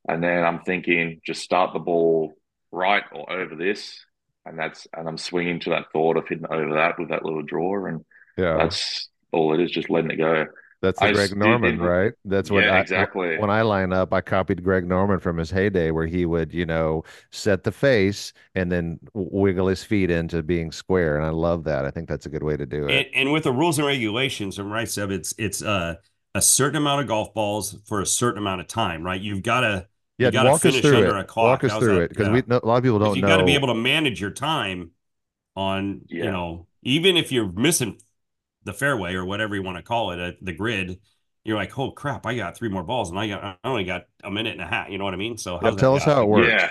[0.08, 2.34] and then I'm thinking just start the ball
[2.72, 4.04] right or over this,
[4.46, 7.42] and that's and I'm swinging to that thought of hitting over that with that little
[7.42, 8.04] draw, and
[8.36, 8.56] Yeah.
[8.56, 10.46] that's all it is, just letting it go.
[10.80, 12.12] That's the I Greg Norman, did- right?
[12.24, 13.38] That's what yeah, I, exactly.
[13.38, 16.66] when I line up, I copied Greg Norman from his heyday where he would, you
[16.66, 21.16] know, set the face and then wiggle his feet into being square.
[21.16, 21.84] And I love that.
[21.84, 23.08] I think that's a good way to do it.
[23.14, 25.94] and with the rules and regulations, I'm right, Seb, it's it's uh,
[26.34, 29.20] a certain amount of golf balls for a certain amount of time, right?
[29.20, 29.86] You've got to
[30.18, 31.16] Yeah, gotta walk us through under it.
[31.16, 31.62] a clock.
[31.62, 32.04] Walk us How's through that?
[32.04, 32.32] it because Yeah.
[32.32, 33.28] we a lot of people don't you know.
[33.28, 34.92] got to be able to manage your time
[35.56, 38.00] on you know even if you're missing
[38.64, 41.00] the fairway or whatever you want to call it uh, the grid
[41.44, 44.04] you're like oh crap i got three more balls and i got i only got
[44.24, 46.12] a minute and a half you know what i mean so Yeah, tell us go?
[46.14, 46.48] how it works.
[46.48, 46.70] Yeah.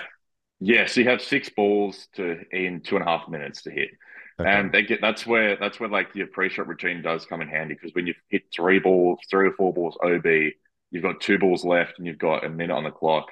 [0.60, 0.86] Yeah.
[0.86, 3.90] So you have six balls to in two and a half minutes to hit.
[4.38, 4.48] Okay.
[4.50, 7.74] And they get that's where that's where like your pre-shot routine does come in handy
[7.74, 10.54] because when you hit three balls, three or four balls OB,
[10.92, 13.28] you've got two balls left and you've got a minute on the clock.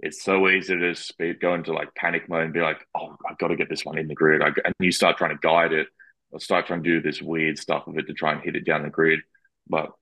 [0.00, 3.16] It's so easy to just be, go into like panic mode and be like, "Oh,
[3.26, 5.40] I've got to get this one in the grid," I, and you start trying to
[5.40, 5.86] guide it
[6.32, 8.66] or start trying to do this weird stuff with it to try and hit it
[8.66, 9.20] down the grid.
[9.68, 9.92] But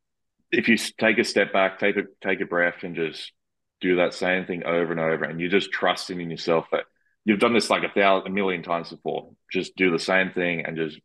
[0.50, 3.32] if you take a step back, take a take a breath, and just
[3.82, 6.84] do that same thing over and over, and you're just trusting in yourself that
[7.26, 9.30] you've done this like a thousand, a million times before.
[9.52, 10.98] Just do the same thing and just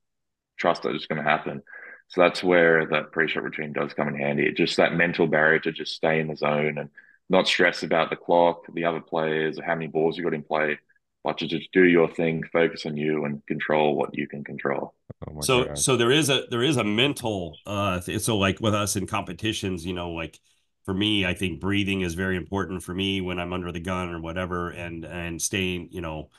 [0.57, 1.61] trust that it's going to happen.
[2.09, 4.43] So that's where that pre-shot routine does come in handy.
[4.43, 6.89] It's just that mental barrier to just stay in the zone and
[7.29, 10.43] not stress about the clock, the other players, or how many balls you got in
[10.43, 10.79] play,
[11.23, 14.93] but to just do your thing, focus on you, and control what you can control.
[15.27, 15.81] oh so gosh.
[15.81, 19.07] so there is a there is a mental uh th- so like with us in
[19.07, 20.39] competitions you know like
[20.85, 24.09] for me i think breathing is very important for me when i'm under the gun
[24.09, 26.29] or whatever and and staying you know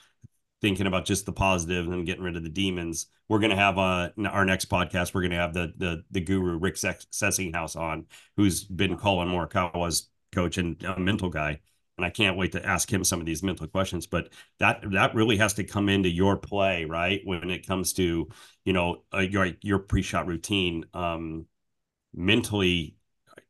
[0.61, 3.79] thinking about just the positive and getting rid of the demons we're going to have
[3.79, 7.77] uh our next podcast we're going to have the the the guru rick Ses- sessinghaus
[7.77, 11.59] on who's been calling morikawa's coach and a mental guy
[11.97, 15.14] and i can't wait to ask him some of these mental questions but that that
[15.14, 17.21] really has to come into your play right?
[17.25, 18.29] When it comes to
[18.64, 21.47] you know uh, your your pre-shot routine um
[22.14, 22.97] mentally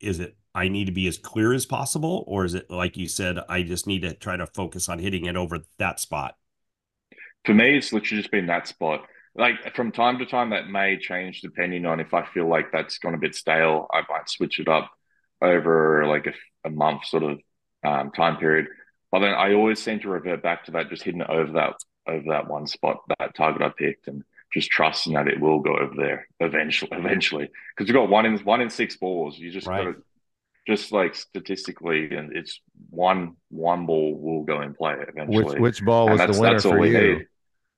[0.00, 3.08] is it i need to be as clear as possible or is it like you
[3.08, 6.36] said i just need to try to focus on hitting it over that spot
[7.44, 9.06] For me, it's literally just been that spot.
[9.34, 12.98] Like from time to time, that may change depending on if I feel like that's
[12.98, 13.86] gone a bit stale.
[13.92, 14.90] I might switch it up
[15.40, 16.32] over like a,
[16.68, 17.38] a month sort of
[17.84, 18.66] um, time period.
[19.10, 21.74] But then I always seem to revert back to that, just hitting it over that
[22.06, 25.76] over that one spot, that target I picked, and just trusting that it will go
[25.76, 26.90] over there eventually.
[26.98, 29.38] Eventually, because you've got one in one in six balls.
[29.38, 29.84] You just Right.
[29.84, 30.02] got to
[30.68, 35.60] just like statistically, and it's one one ball will go in play which eventually.
[35.60, 37.26] which ball And was the winner for you need.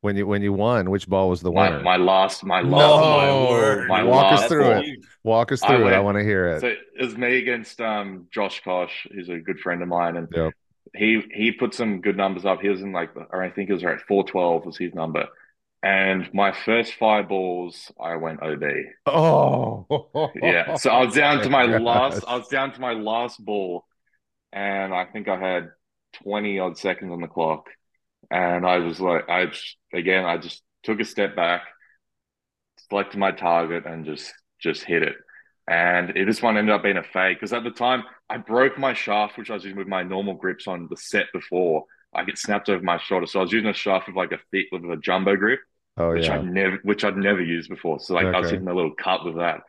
[0.00, 0.90] when you when you won?
[0.90, 1.82] Which ball was the My, winner?
[1.82, 3.88] my last, my No, last, my word.
[3.88, 4.82] my Walk us through ball.
[4.84, 4.98] it.
[5.22, 5.92] Walk us I through it.
[5.92, 6.60] I want to hear it.
[6.60, 10.28] So it was me against um, Josh Kosh, who's a good friend of mine, and
[10.34, 10.52] Yep.
[10.96, 12.60] he he put some good numbers up.
[12.60, 15.26] He was in like, or I think it was right, four twelve was his number.
[15.82, 18.62] And my first five balls, I went OB.
[19.06, 19.86] Oh,
[20.34, 21.80] Yeah, so I was down to my gosh.
[21.80, 22.24] last.
[22.26, 23.84] I was down to my last ball,
[24.52, 25.70] and I think I had
[26.22, 27.68] twenty odd seconds on the clock,
[28.30, 31.62] and I was like, I just, again, I just took a step back,
[32.88, 35.16] selected my target and just just hit it.
[35.68, 38.78] And it, this one ended up being a fake because at the time I broke
[38.78, 41.84] my shaft, which I was using with my normal grips on the set before.
[42.12, 44.40] I get snapped over my shoulder, so I was using a shaft with like a
[44.50, 45.60] thick with a jumbo grip,
[46.00, 46.34] Oh which yeah.
[46.34, 48.00] I'd never which I'd never used before.
[48.00, 48.52] So like I was Okay.
[48.52, 49.60] hitting a little cut with that,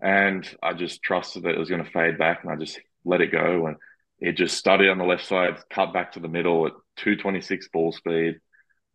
[0.00, 3.20] and I just trusted that it was going to fade back, and I just let
[3.20, 3.76] it go, and
[4.20, 7.40] it just started on the left side, cut back to the middle at two twenty
[7.40, 8.40] six ball speed,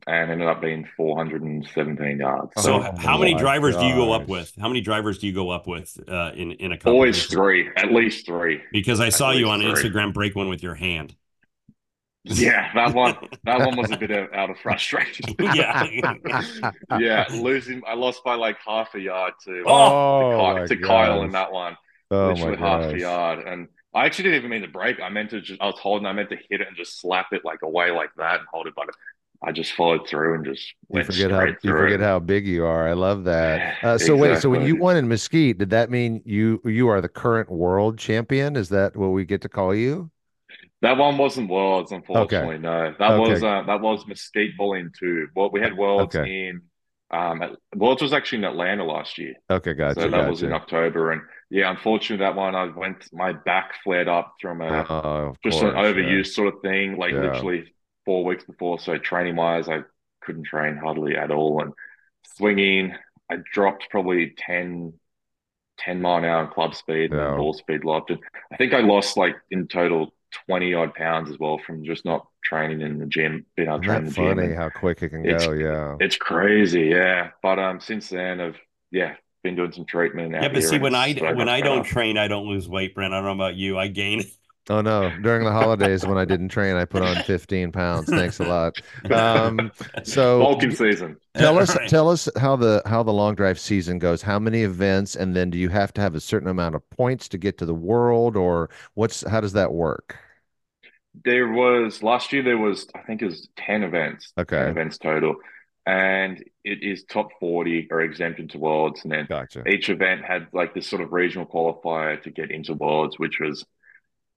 [0.08, 2.52] and ended up being four hundred and seventeen yards.
[2.58, 4.54] So, Oh how many my drivers do you go up with?
[4.60, 7.92] How many drivers do you go up with uh, in in a always three, at
[7.92, 8.62] least three.
[8.72, 9.72] Because I At saw you on three.
[9.72, 11.16] Instagram break one with your hand.
[12.24, 15.26] Yeah, that one that one was a bit of, out of frustration.
[15.40, 15.88] yeah.
[16.98, 17.82] yeah, losing.
[17.88, 21.32] I lost by like half a yard to, Oh, to, my Kyle, to Kyle in
[21.32, 21.78] that one.
[22.12, 22.94] Oh my literally half gosh.
[22.94, 23.48] a yard.
[23.48, 25.00] And I actually didn't even mean to break.
[25.02, 27.28] I meant to just, I was holding, I meant to hit it and just slap
[27.34, 28.88] it like away like that and hold it, but
[29.44, 32.02] I just followed through and just You went forget how straight you forget it.
[32.02, 32.88] how big you are.
[32.88, 33.68] I love that.
[33.84, 37.02] Uh, so wait, so when you won in Mesquite, did that mean you you are
[37.02, 38.56] the current world champion?
[38.56, 40.12] Is that what we get to call you?
[40.84, 42.58] That one wasn't Worlds, unfortunately.
[42.60, 43.32] No, that Okay.
[43.32, 45.28] was uh, that was Mesquite Bullying too.
[45.36, 46.48] Well, we had Worlds Okay.
[46.50, 46.62] in
[47.10, 49.36] um, at- Worlds was actually in Atlanta last year.
[49.50, 50.52] Okay, gotcha, so that was in.
[50.52, 55.38] October, and yeah, unfortunately, that one I went my back flared up from a of
[55.44, 55.92] just course, an yeah.
[55.92, 57.22] overuse sort of thing, like Yeah.
[57.32, 57.74] literally
[58.06, 58.78] four weeks before.
[58.80, 59.82] So training wise, I
[60.22, 61.74] couldn't train hardly at all, and
[62.36, 62.94] swinging,
[63.32, 64.94] I dropped probably 10,
[65.78, 67.36] 10 mile an hour club speed and Yeah.
[67.38, 68.10] ball speed locked.
[68.10, 68.20] And
[68.52, 70.13] I think I lost like in total
[70.48, 73.86] twenty odd pounds as well from just not training in the gym, being able to
[73.86, 74.40] train Isn't in that the gym.
[74.40, 75.52] funny And how quick it can it's go?
[75.52, 76.00] Yeah.
[76.00, 77.32] it's crazy, yeah.
[77.44, 78.58] But um, since then, I've
[78.92, 80.36] yeah been doing some treatment.
[80.40, 83.14] Yeah, but here see, when I when I don't train, I don't lose weight, Brent.
[83.14, 83.78] I don't know about you.
[83.78, 84.24] I gain.
[84.70, 88.12] Oh no, during the holidays when I didn't train, I put on 15 pounds.
[88.14, 88.80] Thanks a lot.
[89.12, 89.72] Um,
[90.04, 91.18] so Vulcan season.
[91.38, 91.88] tell us Right.
[91.88, 94.22] tell us how the how the long drive season goes.
[94.24, 97.28] How many events, and then do you have to have a certain amount of points
[97.30, 100.18] to get to the world, or what's how does that work?
[101.24, 102.42] There was last year.
[102.44, 104.34] There was I think it was ten events.
[104.38, 104.58] Okay.
[104.58, 105.36] ten events total,
[105.86, 109.68] and it is top forty are exempted to worlds, and then Gotcha.
[109.68, 113.66] each event had like this sort of regional qualifier to get into worlds, which was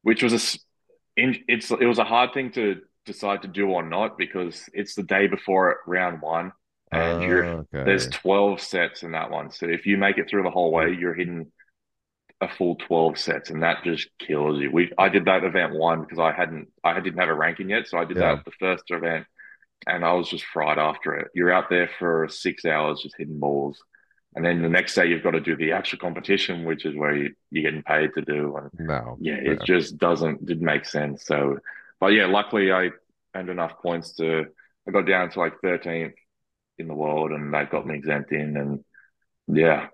[0.06, 0.58] which was a
[1.16, 5.02] it's it was a hard thing to decide to do or not because it's the
[5.02, 6.52] day before round one,
[6.92, 7.84] and you're oh, Okay.
[7.84, 9.50] there's 12 sets in that one.
[9.50, 11.50] So if you make it through the whole way, you're hitting
[12.40, 14.70] a full 12 sets and that just kills you.
[14.70, 17.88] We I did that event one because I hadn't I didn't have a ranking yet.
[17.88, 18.36] So I did Yeah.
[18.36, 19.26] that the first event
[19.86, 21.28] and I was just fried after it.
[21.34, 23.78] You're out there for six hours just hitting balls.
[24.36, 27.16] And then the next day you've got to do the actual competition, which is where
[27.16, 28.56] you, you're getting paid to do.
[28.56, 29.16] And No.
[29.20, 31.24] yeah, it just doesn't didn't make sense.
[31.26, 31.58] So
[32.00, 32.90] but yeah, luckily I
[33.34, 34.46] earned enough points to
[34.86, 36.14] I got down to like 13th
[36.78, 38.84] in the world and that got me exempt in and
[39.48, 39.88] yeah.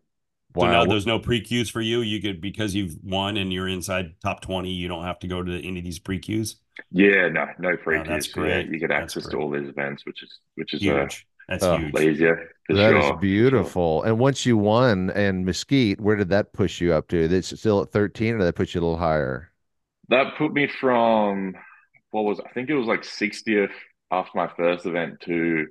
[0.54, 0.66] Wow.
[0.66, 2.00] So now there's no pre queues for you.
[2.00, 4.70] You could because you've won and you're inside top twenty.
[4.70, 6.56] You don't have to go to any of these pre queues.
[6.90, 8.34] Yeah, no, no free Oh, that's queues.
[8.34, 8.66] great.
[8.66, 11.26] Yeah, you get That's access to all these events, which is which is uh, Huge.
[11.48, 12.08] That's Oh, huge.
[12.08, 12.96] easier for That sure.
[12.96, 14.02] is beautiful.
[14.02, 17.18] And once you won and Mesquite, where did that push you up to?
[17.24, 19.52] It's still at 13 or did that put you a little higher?
[20.08, 21.54] That put me from
[22.10, 23.72] what was I think it was like 60th
[24.10, 25.66] after my first event to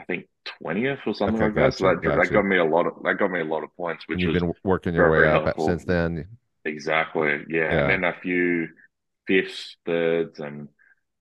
[0.00, 1.74] I think 20th or something Okay, like that.
[1.74, 3.76] So gotcha, that, that got me a lot of that got me a lot of
[3.76, 5.60] points, And which you've was been working your way up helpful.
[5.60, 6.38] since then.
[6.64, 7.70] exactly yeah.
[7.70, 7.78] Yeah.
[7.80, 8.68] And then a few
[9.26, 10.68] fifths, thirds, and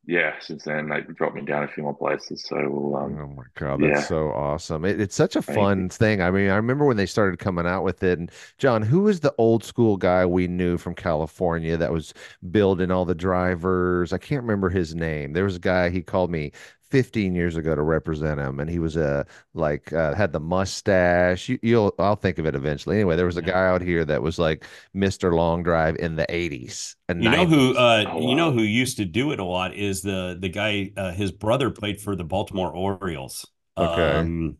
[0.06, 2.44] yeah, since then they dropped me down a few more places.
[2.46, 4.02] So we'll, um, Oh my God, that's yeah.
[4.02, 4.86] so awesome.
[4.86, 6.22] It, it's such a fun thing.
[6.22, 8.18] I mean, I remember when they started coming out with it.
[8.18, 12.14] And John, who was the old school guy we knew from California that was
[12.52, 14.14] building all the drivers?
[14.14, 15.34] I can't remember his name.
[15.34, 16.54] There was a guy, he called me
[16.94, 21.50] 15 years ago to represent him, and he was a like uh, had the mustache.
[21.50, 22.98] You, you'll I'll think of it eventually.
[22.98, 23.52] Anyway, there was a Yeah.
[23.54, 25.32] guy out here that was like Mr.
[25.34, 28.98] Long Drive in the 80s and You know who uh Oh, you know who used
[28.98, 32.24] to do it a lot is the the guy uh, his brother played for the
[32.24, 33.46] Baltimore Orioles.
[33.78, 34.30] Okay.
[34.30, 34.58] Um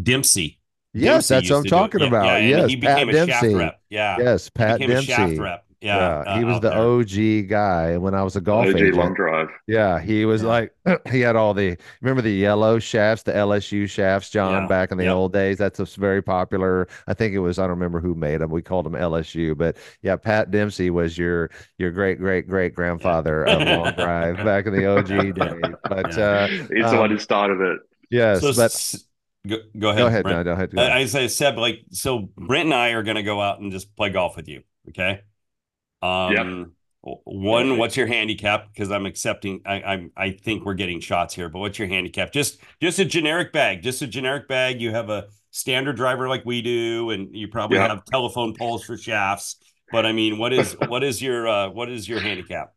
[0.00, 0.60] Dempsey.
[0.92, 1.92] Yes, Dempsey that's what I'm used to do it.
[1.92, 2.42] talking about.
[2.42, 3.80] yeah, and Yes, he Pat became a shaft rep.
[3.90, 4.22] Yeah.
[4.22, 5.48] Yes, He Pat a shaft Dempsey.
[5.90, 6.16] Rep.
[6.24, 6.24] Yeah.
[6.24, 6.72] Yeah, he uh, was the there.
[6.72, 7.96] OG guy.
[7.98, 9.48] When I was a golf OG agent, long drive.
[9.66, 10.48] yeah, he was Yeah.
[10.48, 10.72] like,
[11.10, 14.98] he had all the, remember the yellow shafts, the LSU shafts, John, Yeah, back in
[14.98, 15.14] the yep.
[15.14, 15.58] old days?
[15.58, 16.88] That's a very popular.
[17.06, 18.50] I think it was, I don't remember who made them.
[18.50, 23.44] We called them LSU, but yeah, Pat Dempsey was your your great great great grandfather
[23.46, 25.74] of long drive back in the OG days.
[25.88, 26.18] But Yeah.
[26.18, 27.80] uh, He's the um, one who started it.
[28.10, 29.04] yes, So but s-
[29.46, 29.98] go, go ahead.
[29.98, 30.38] go ahead, Brent.
[30.38, 30.70] no, go ahead.
[30.74, 30.98] Go I, ahead.
[31.02, 33.94] I say, Seb, like, so Brent and I are going to go out and just
[33.96, 34.62] play golf with you.
[34.90, 35.22] Okay.
[36.06, 38.72] Um, one, what's your handicap?
[38.72, 42.32] Because I'm accepting, I, I'm, I think we're getting shots here, but what's your handicap?
[42.32, 44.80] Just, just a generic bag, just a generic bag.
[44.80, 47.88] You have a standard driver like we do, and you probably Yeah.
[47.88, 49.56] have telephone poles for shafts.
[49.92, 52.72] But I mean, what is what is your uh, what is your handicap?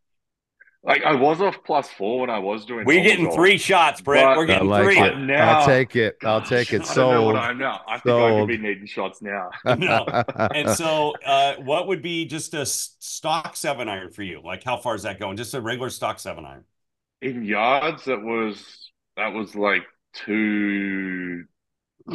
[0.88, 2.86] Like I was off plus four when I was doing.
[2.86, 3.36] We're getting golf.
[3.36, 4.24] three shots, Brett.
[4.24, 4.98] But- We're getting like three.
[4.98, 5.18] it.
[5.18, 6.16] Now- I'll take it.
[6.24, 6.80] I'll take it.
[6.90, 7.82] I don't know what I am now.
[7.86, 9.50] I think I could be needing shots now.
[9.76, 10.06] No.
[10.54, 14.40] And so, uh, what would be just a stock seven iron for you?
[14.42, 15.36] Like, how far is that going?
[15.36, 16.64] Just a regular stock seven iron.
[17.20, 19.82] In yards, that was that was like
[20.14, 21.44] two,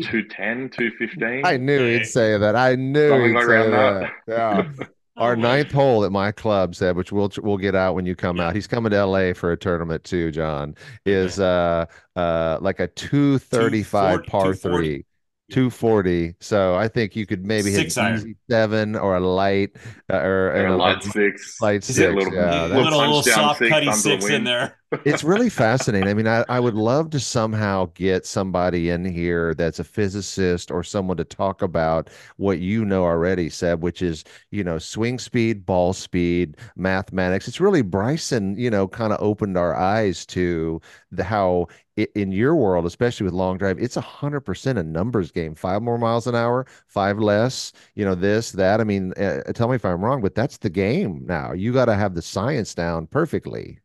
[0.02, 1.42] two ten, two fifteen.
[1.46, 2.00] I knew Okay.
[2.00, 2.56] he'd say that.
[2.56, 4.12] I knew Something he'd like say that.
[4.28, 4.74] that.
[4.80, 4.86] Yeah.
[5.16, 8.16] Our Oh, ninth hole at my club, said which we'll we'll get out when you
[8.16, 8.48] come Yeah.
[8.48, 8.56] out.
[8.56, 10.76] He's coming to LA for a tournament too, John.
[11.06, 15.06] Is uh uh like a two thirty five par three.
[15.52, 16.36] 240.
[16.40, 18.16] So I think you could maybe hit Six iron.
[18.16, 19.72] easy seven or a light
[20.12, 21.62] uh, or And and a a- light six.
[21.62, 22.12] light Just six.
[22.12, 24.80] a little- yeah, little, little little soft cutty under six in there.
[25.06, 26.10] It's really fascinating.
[26.10, 30.72] I mean, I, I would love to somehow get somebody in here that's a physicist
[30.72, 35.20] or someone to talk about what you know already, Seb, which is, you know, swing
[35.20, 37.48] speed, ball speed, mathematics.
[37.48, 42.56] It's really Bryson, you know, kind of opened our eyes to the how in your
[42.56, 45.54] world, especially with long drive, it's a hundred percent a numbers game.
[45.56, 48.82] Five more miles an hour, five less, you know, this, that.
[48.82, 51.54] I mean, uh, tell me if I'm wrong, but that's the game now.
[51.54, 53.80] You got to have the science down perfectly.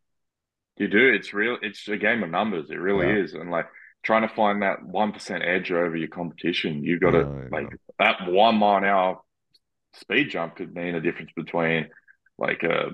[0.79, 1.13] You do.
[1.13, 1.57] It's real.
[1.61, 2.69] It's a game of numbers.
[2.71, 3.23] It really Yeah.
[3.23, 3.33] is.
[3.33, 3.67] And like
[4.03, 7.67] trying to find that one percent edge over your competition, you've got to Yeah, like
[7.99, 9.21] that one mile an hour
[9.93, 11.89] speed jump could mean a difference between
[12.37, 12.91] like a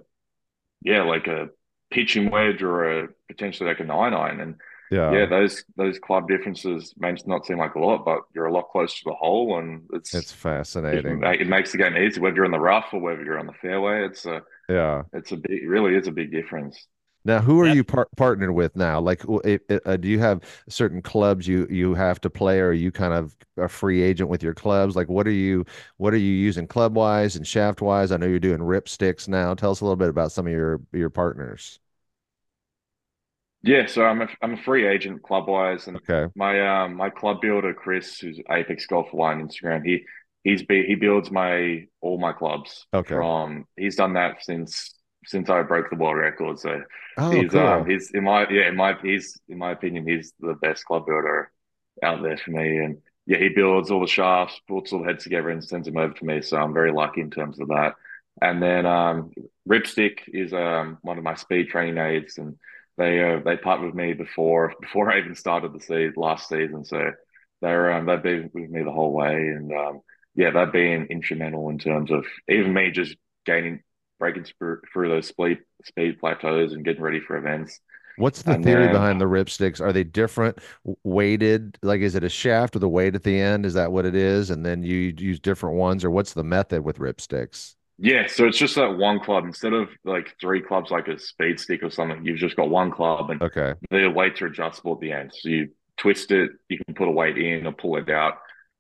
[0.82, 1.50] yeah, like a
[1.92, 4.40] pitching wedge or a potentially like a nine iron.
[4.42, 4.56] And
[4.92, 5.12] Yeah.
[5.12, 8.70] yeah, those those club differences may not seem like a lot, but you're a lot
[8.70, 11.20] closer to the hole, and it's It's fascinating.
[11.20, 13.48] ma- it makes the game easy whether you're in the rough or whether you're on
[13.48, 14.06] the fairway.
[14.06, 15.04] It's a Yeah.
[15.14, 16.88] it's a big, really is a big difference.
[17.26, 17.78] Now, who are Yep.
[17.78, 19.00] you par partnered with now?
[19.02, 22.70] Like, it, it- uh, do you have certain clubs you you have to play, or
[22.70, 24.96] are you kind of a free agent with your clubs?
[24.96, 25.66] Like, what are you
[25.98, 28.12] what are you using club wise and shaft wise?
[28.12, 29.54] I know you're doing Rypsticks now.
[29.56, 31.80] Tell us a little bit about some of your your partners.
[33.64, 36.28] Yeah, so I'm a I'm a free agent club wise, and Okay.
[36.36, 40.06] my um my club builder Chris, who's Apex Golf One Instagram, he
[40.44, 43.16] he's be he builds my all my clubs Okay.
[43.16, 44.95] from he's done that since
[45.26, 46.60] since I broke the world record.
[46.60, 46.82] So
[47.18, 47.56] Oh, he's cool.
[47.56, 51.06] um he's in my yeah in my he's in my opinion he's the best club
[51.06, 51.52] builder
[52.04, 55.24] out there for me, and yeah he builds all the shafts, puts all the heads
[55.24, 56.42] together, and sends them over to me.
[56.42, 57.94] So I'm very lucky in terms of that.
[58.42, 59.32] And then um
[59.68, 62.56] Rypstick is um one of my speed training aids, and
[62.98, 66.86] they uh, they partnered with me before before I even started the season last season.
[66.86, 67.12] So
[67.62, 70.02] they're um, they've been with me the whole way, and um,
[70.36, 73.82] yeah, they've been instrumental in terms of even me just gaining
[74.20, 77.80] breaking for, through those speed speed plateaus and getting ready for events.
[78.18, 79.82] What's the And theory then- behind the Rypsticks?
[79.82, 80.60] Are they different
[81.04, 81.78] weighted?
[81.82, 83.66] Like, is it a shaft with a weight at the end?
[83.66, 84.50] Is that what it is?
[84.50, 87.76] And then you use different ones, or what's the method with Rypsticks?
[87.98, 91.60] Yeah, so it's just that one club instead of like three clubs like a speed
[91.60, 92.26] stick or something.
[92.26, 93.74] You've just got one club, and Okay.
[93.92, 95.32] the weights are adjustable at the end.
[95.34, 98.36] So you twist it, you can put a weight in or pull it out,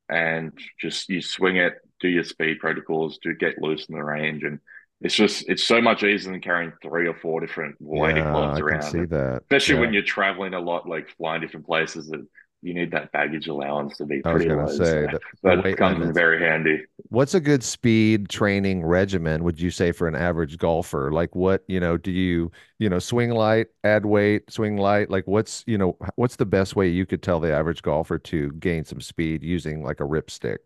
[0.09, 4.43] and just you swing it, do your speed protocols, do get loose in the range,
[4.43, 4.59] and
[5.01, 8.57] it's just it's so much easier than carrying three or four different weighted Yeah, clubs
[8.57, 8.81] I can around.
[8.81, 9.43] see that.
[9.43, 9.79] Especially Yeah.
[9.81, 12.25] when you're traveling a lot, like flying different places, that
[12.61, 14.67] you need that baggage allowance to be I was pretty low.
[14.67, 16.83] say so that weight comes in very handy.
[17.09, 21.11] What's a good speed training regimen, would you say, for an average golfer?
[21.11, 25.09] Like what, you know, do you, you know, swing light, add weight, swing light?
[25.09, 28.51] Like what's, you know, what's the best way you could tell the average golfer to
[28.53, 30.57] gain some speed using like a Rypstick?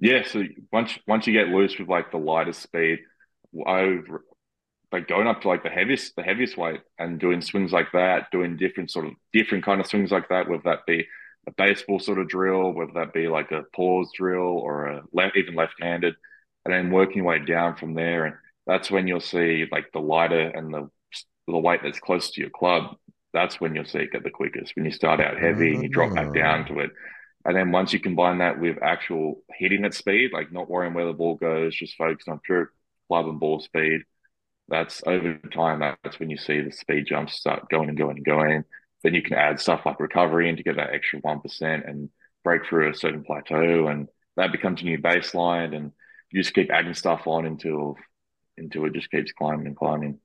[0.00, 3.00] Yeah, so once once you get loose with like the lightest speed,
[3.66, 4.00] I
[4.90, 8.30] like going up to like the heaviest the heaviest weight and doing swings like that,
[8.32, 11.06] doing different sort of different kind of swings like that, whether that be
[11.46, 15.36] a baseball sort of drill, whether that be like a pause drill or a left
[15.36, 16.14] even left-handed,
[16.64, 18.24] and then working your way down from there.
[18.24, 18.34] And
[18.66, 20.90] that's when you'll see like the lighter and the
[21.46, 22.96] the weight that's close to your club.
[23.32, 24.74] That's when you'll see it get the quickest.
[24.76, 26.68] When you start out heavy and you drop back down mm.
[26.68, 26.90] to it.
[27.44, 31.06] And then once you combine that with actual hitting at speed, like not worrying where
[31.06, 32.72] the ball goes, just focusing on pure
[33.08, 34.02] club and ball speed,
[34.68, 35.80] that's over time.
[35.80, 38.64] That's when you see the speed jumps start going and going and going.
[39.02, 42.10] Then you can add stuff like recovery in to get that extra 1% and
[42.44, 43.88] break through a certain plateau.
[43.88, 45.74] And that becomes a new baseline.
[45.74, 45.92] And
[46.30, 47.96] you just keep adding stuff on until,
[48.58, 50.20] until it just keeps climbing and climbing.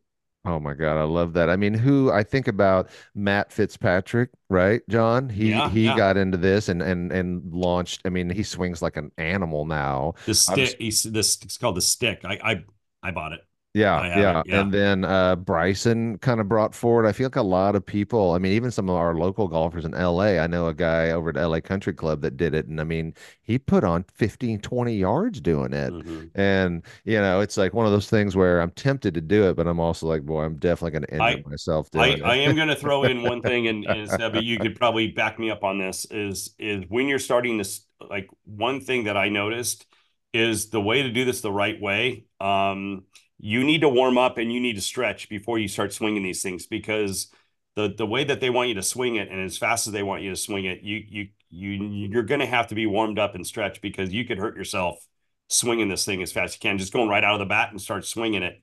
[0.47, 1.49] Oh my God, I love that.
[1.49, 5.27] I mean, who I think about Matt Fitzpatrick, right, John?
[5.29, 5.91] He Yeah, he yeah.
[5.91, 8.01] got into this and and and launched.
[8.05, 10.13] I mean, he swings like an animal now.
[10.25, 12.21] The stick, he's this it's called the stick.
[12.25, 12.63] I I
[13.03, 13.41] I bought it.
[13.75, 14.41] Yeah, I yeah.
[14.45, 14.61] yeah.
[14.61, 17.05] And then uh Bryson kind of brought forward.
[17.05, 19.83] I feel like a lot of people, I mean, even some of our local golfers
[19.83, 20.39] in LA.
[20.39, 22.67] I know a guy over at LA Country Club that did it.
[22.67, 23.13] And I mean,
[23.43, 25.93] he put on 15, 20 yards doing it.
[25.93, 26.31] Mhm.
[26.35, 29.55] And, you know, it's like one of those things where I'm tempted to do it,
[29.57, 32.35] but I'm also like, boy, I'm definitely going to I- injure myself I, doing I
[32.35, 32.37] it.
[32.37, 35.49] am going to throw in one thing, and, and Sebby, you could probably back me
[35.49, 36.05] up on this.
[36.11, 39.85] Is is when you're starting this, like one thing that I noticed
[40.33, 42.25] is the way to do this the right way.
[42.41, 43.03] Um,
[43.39, 46.41] you need to warm up and you need to stretch before you start swinging these
[46.41, 47.27] things because
[47.75, 50.03] the the way that they want you to swing it and as fast as they
[50.03, 51.71] want you to swing it, you you you
[52.09, 55.05] you're going to have to be warmed up and stretched because you could hurt yourself
[55.49, 56.77] swinging this thing as fast as you can.
[56.77, 58.61] Just going right out of the bat and start swinging it,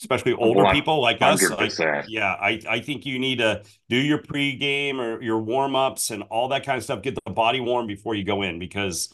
[0.00, 1.48] especially older Like, people like us.
[1.50, 1.72] Like,
[2.06, 6.22] yeah, I, I think you need to do your pregame or your warm ups and
[6.24, 7.02] all that kind of stuff.
[7.02, 9.12] Get the body warm before you go in because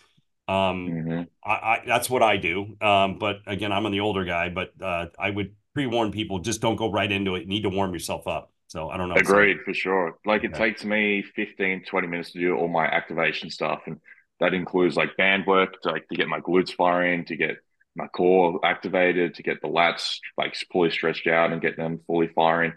[0.50, 1.28] um, Mhm.
[1.44, 2.76] I, I that's what I do.
[2.80, 6.38] Um, but again, I'm on the older guy, but uh, I would pre warn people
[6.40, 7.42] just don't go right into it.
[7.42, 8.52] You need to warm yourself up.
[8.68, 9.16] So I don't know.
[9.16, 10.18] Agreed for sure.
[10.24, 10.54] Like it Okay.
[10.54, 13.80] takes me 15, 20 minutes to do all my activation stuff.
[13.86, 13.98] And
[14.38, 17.56] that includes like band work to like to get my glutes firing, to get
[17.96, 22.28] my core activated, to get the lats like fully stretched out and get them fully
[22.28, 22.72] firing.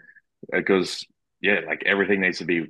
[0.50, 1.06] Because
[1.40, 2.66] yeah, like everything needs to be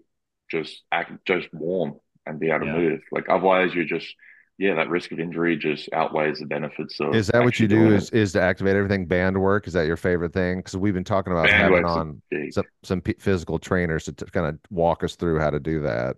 [0.50, 1.94] just act just warm
[2.26, 2.72] and be able to Yeah.
[2.72, 3.00] move.
[3.10, 4.14] Like otherwise you're just
[4.58, 7.92] yeah, that risk of injury just outweighs the benefits of Is that what you do?
[7.92, 9.66] Is is to activate everything band work?
[9.66, 10.58] Is that your favorite thing?
[10.58, 14.46] Because we've been talking about Band having on some some physical trainers to t- kind
[14.46, 16.16] of walk us through how to do that.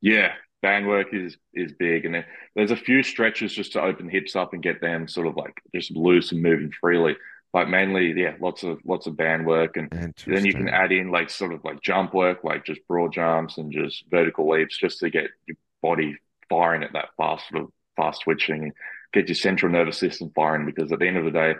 [0.00, 0.32] Yeah,
[0.62, 2.24] band work is is big, and then
[2.54, 5.54] there's a few stretches just to open hips up and get them sort of like
[5.74, 7.16] just loose and moving freely.
[7.52, 9.90] But mainly, yeah, lots of lots of band work, and
[10.26, 13.58] then you can add in like sort of like jump work, like just broad jumps
[13.58, 16.16] and just vertical leaps, just to get your body
[16.48, 18.72] firing at that fast sort of fast twitching and
[19.12, 20.66] get your central nervous system firing.
[20.66, 21.54] Because at the end of the day,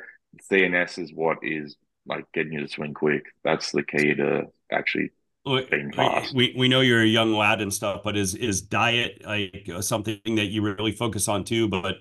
[0.50, 1.76] CNS is what is
[2.06, 3.24] like getting you to swing quick.
[3.44, 5.10] That's the key to actually
[5.44, 6.34] being fast.
[6.34, 9.80] We we know you're a young lad and stuff, but is is diet like uh,
[9.82, 11.68] something that you really focus on too?
[11.68, 11.96] But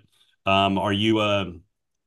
[0.46, 1.52] um, are you a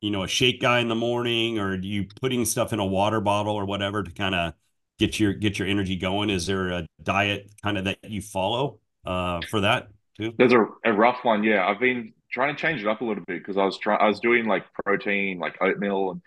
[0.01, 2.87] you know a shake guy in the morning, or are you putting stuff in a
[2.87, 4.55] water bottle or whatever to kind of
[4.99, 6.31] get your get your energy going?
[6.31, 10.33] Is there a diet kind of that you follow uh, for that too?
[10.39, 11.67] There's a, a rough one, yeah.
[11.67, 14.09] I've been trying to change it up a little bit because I was trying I
[14.09, 16.23] was doing like protein, like oatmeal and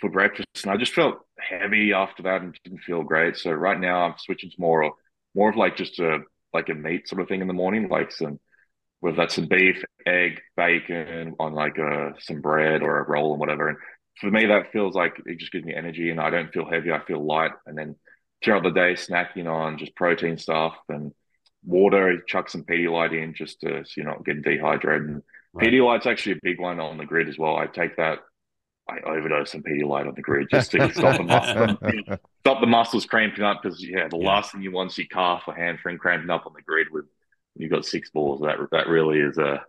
[0.00, 3.36] for breakfast, and I just felt heavy after that and didn't feel great.
[3.36, 4.92] So right now I'm switching to more
[5.34, 6.20] more of like just a
[6.52, 8.38] like a meat sort of thing in the morning, like some
[9.00, 13.40] whether that's some beef, egg, bacon on like a some bread or a roll and
[13.40, 13.68] whatever.
[13.68, 13.78] And
[14.20, 16.92] for me that feels like it just gives me energy and I don't feel heavy,
[16.92, 17.52] I feel light.
[17.66, 17.96] And then
[18.42, 21.12] throughout the day snacking on just protein stuff and
[21.64, 25.22] water, chuck some Pedialyte in just to so you're not getting dehydrated.
[25.52, 25.68] Right.
[25.68, 27.56] Pedialyte's actually a big one on the grid as well.
[27.56, 28.18] I take that.
[28.88, 31.78] I overdose some Pedialyte on the grid just to stop the muscle,
[32.40, 33.62] stop the muscles cramping up.
[33.62, 34.26] Because yeah, the Yeah.
[34.28, 37.06] last thing you want is your calf or hamstring cramping up on the grid with
[37.56, 38.40] you've got six balls.
[38.42, 39.62] That that really is a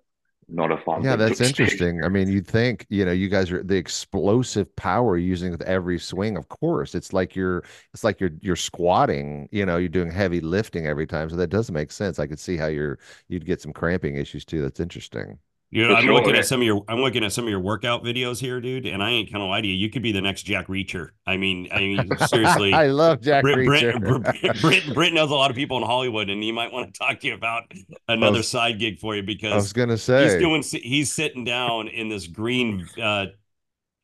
[0.47, 1.03] not a fun.
[1.03, 2.03] Yeah, that's interesting.
[2.03, 5.99] I mean, you'd think, you know, you guys are the explosive power using with every
[5.99, 6.37] swing.
[6.37, 9.49] Of course, it's like you're, it's like you're you're squatting.
[9.51, 11.29] You know, you're doing heavy lifting every time.
[11.29, 12.17] So that does make sense.
[12.19, 14.61] I could see how you're you'd get some cramping issues too.
[14.61, 15.39] That's interesting.
[15.75, 17.59] You know, I'm sure, looking at some of your I'm looking at some of your
[17.59, 19.73] workout videos here, dude, and I ain't gonna lie to you.
[19.73, 21.09] You could be the next Jack Reacher.
[21.27, 22.71] I mean, I mean, seriously.
[22.71, 23.99] I love Jack Brit, Reacher.
[24.41, 26.97] Brit, Brit, Brit knows a lot of people in Hollywood, and he might want to
[26.97, 27.63] talk to you about
[28.07, 31.43] another was- side gig for you because I was gonna say he's doing he's sitting
[31.43, 33.25] down in this green uh,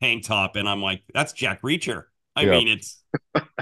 [0.02, 2.04] tank top, and I'm like, that's Jack Reacher.
[2.36, 2.52] I Yep.
[2.52, 3.02] mean, it's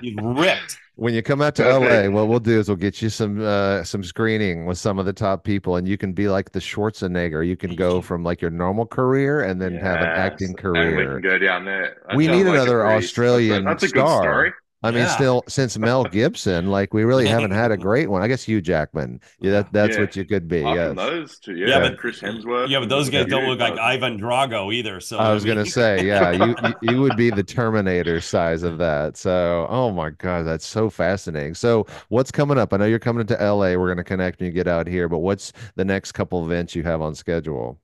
[0.00, 0.78] he's ripped.
[0.96, 3.82] when you come out to LA, what we'll do is we'll get you some uh
[3.84, 7.46] some screening with some of the top people, and you can be like the Schwarzenegger.
[7.46, 10.96] You can go from like your normal career and then have an Yes, acting And
[10.96, 11.12] we career.
[11.20, 12.02] can go down there.
[12.08, 14.54] That We need like another Australian That's a, that's a good star.
[14.80, 14.92] Story.
[14.92, 15.14] I mean, Yeah.
[15.14, 18.22] still since Mel Gibson, like we really haven't had a great one.
[18.22, 19.20] I guess Hugh Jackman.
[19.40, 20.00] Yeah, that, that's Yeah.
[20.02, 20.60] what you could be.
[20.60, 20.96] Apart Yes.
[20.96, 22.68] those two, yeah, Yeah, but- Chris Hemsworth.
[22.68, 25.00] Yeah, but those guys don't look like Ivan Drago either.
[25.00, 28.62] So I was mean- gonna say, yeah, you, you you would be the Terminator size
[28.62, 29.16] of that.
[29.16, 31.54] So, oh my God, that's so fascinating.
[31.54, 32.72] So, what's coming up?
[32.72, 33.76] I know you're coming to LA.
[33.76, 35.08] We're gonna connect when you get out here.
[35.08, 37.78] But what's the next couple events you have on schedule?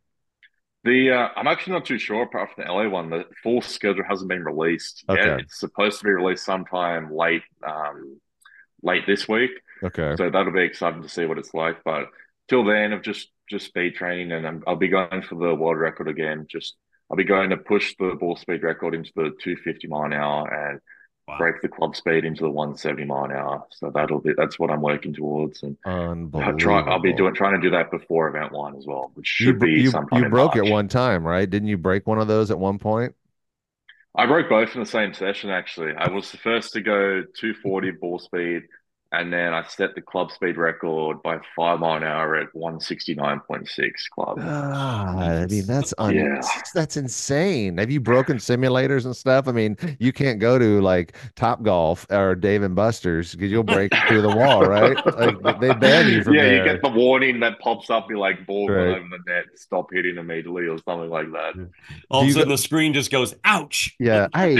[0.87, 3.11] The uh, I'm actually not too sure apart from the LA one.
[3.11, 5.41] The full schedule hasn't been released yet.
[5.41, 8.20] It's supposed to be released sometime late um,
[8.82, 9.51] late this week.
[9.82, 10.14] Okay.
[10.16, 11.82] So that'll be exciting to see what it's like.
[11.84, 12.11] But
[12.49, 15.78] till then, I've just just speed training, and I'm, I'll be going for the world
[15.78, 16.47] record again.
[16.49, 16.76] Just
[17.11, 20.70] I'll be going to push the ball speed record into the 250 mile an hour
[20.70, 20.80] and
[21.29, 21.39] Wow.
[21.39, 23.66] break the club speed into the 170 mile an hour.
[23.70, 25.77] So that'll be that's what I'm working towards, and
[26.35, 26.81] I'll try.
[26.81, 29.59] I'll be doing trying to do that before event one as well, which You should
[29.59, 30.57] br- be you, sometime you broke March.
[30.57, 31.49] it one time, right?
[31.49, 33.14] Didn't you break one of those at one point?
[34.14, 35.93] I broke both in the same session, actually.
[35.95, 38.62] I was the first to go 240 ball speed,
[39.13, 44.11] and then I set the club speed record by five mile an hour at 169.6
[44.15, 44.39] club.
[44.41, 46.41] Ah, I mean, that's un- Yeah.
[46.75, 47.79] that's insane.
[47.79, 49.49] Have you broken simulators and stuff?
[49.49, 53.63] I mean, you can't go to like Top Golf or Dave and Buster's because you'll
[53.63, 54.97] break through the wall, right?
[55.17, 56.57] Like they ban you from yeah, there.
[56.57, 58.89] you get the warning that pops up, you're like, ball Right.
[58.89, 58.97] right.
[58.99, 61.55] over the net, stop hitting immediately, or something like that.
[62.11, 64.27] All of a you sudden, the screen just goes, "Ouch!" yeah.
[64.35, 64.57] Hey,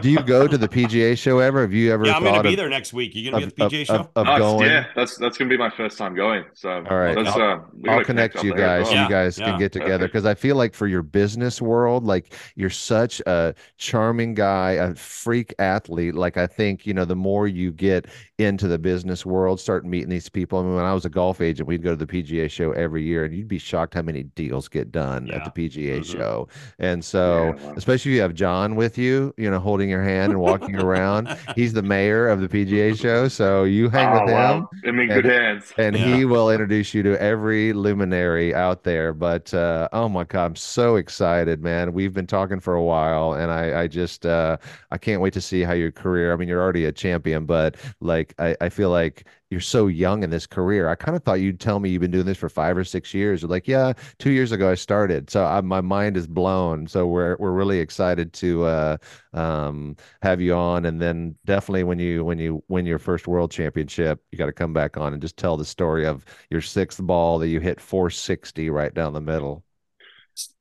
[0.00, 1.60] do you go to the PGA show ever?
[1.62, 3.12] Have you ever Yeah, I'm going to be of, there next week.
[3.14, 4.10] You're going of, to be at the PGA of, show?
[4.16, 4.66] of Nice, going?
[4.70, 6.44] yeah, that's that's gonna be my first time going.
[6.54, 9.04] So All right, let's, I'll- uh, I'll gotta connect you guys so well.
[9.04, 12.34] you guys Yeah, can get together because I feel like for your business world, like
[12.56, 16.14] you're such a charming guy, a freak athlete.
[16.14, 18.06] Like I think, you know, the more you get
[18.38, 20.58] into the business world, start meeting these people.
[20.58, 23.02] I mean, when I was a golf agent, we'd go to the PGA show every
[23.02, 26.04] year and you'd be shocked how many deals get done at the PGA Mhm.
[26.12, 26.48] show.
[26.78, 27.74] And so, Yeah, wow.
[27.76, 31.28] especially if you have John with you, you know, holding your hand and walking around,
[31.56, 33.28] he's the mayor of the PGA show.
[33.28, 34.70] So you hang oh, with him wow.
[34.84, 35.72] I'm in and- good hands.
[35.78, 36.16] and Yeah.
[36.16, 39.12] he will introduce you to every luminary out there.
[39.12, 41.92] But uh, oh my God, I'm so excited, man.
[41.92, 44.56] We've been talking for a while, and I, I just uh,
[44.90, 46.32] I can't wait to see how your career.
[46.32, 50.22] I mean, you're already a champion, but like I, I feel like you're so young
[50.22, 50.88] in this career.
[50.88, 53.14] I kind of thought you'd tell me you've been doing this for five or six
[53.14, 53.42] years.
[53.42, 55.30] You're like, yeah, two years ago I started.
[55.30, 56.86] So I, my mind is blown.
[56.86, 58.96] So we're we're really excited to uh,
[59.32, 63.50] um, have you on, and then definitely when you when you win your first world
[63.50, 67.00] championship, you got to come back on and just tell the story of your sixth
[67.00, 69.64] ball that you hit 460 right down the middle.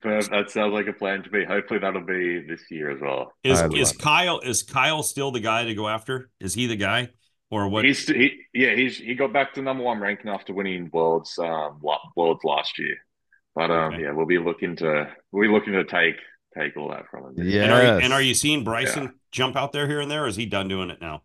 [0.02, 1.46] That sounds like a plan to me.
[1.46, 3.34] Hopefully that'll be this year as well.
[3.44, 3.92] Is is.
[3.92, 6.30] Kyle is Kyle still the guy to go after?
[6.40, 7.10] Is he the guy,
[7.50, 7.86] or what?
[7.86, 11.82] He's he, yeah, he's he got back to number one ranking after winning worlds um
[12.16, 12.98] worlds last year.
[13.56, 14.04] But um Okay.
[14.04, 16.16] yeah, we'll be looking to we'll be looking to take
[16.58, 17.34] take all that from him.
[17.38, 17.64] Yeah.
[17.64, 20.26] and are you, and are you seeing Bryson jump out there here and there?
[20.26, 21.22] Or is he done doing it now?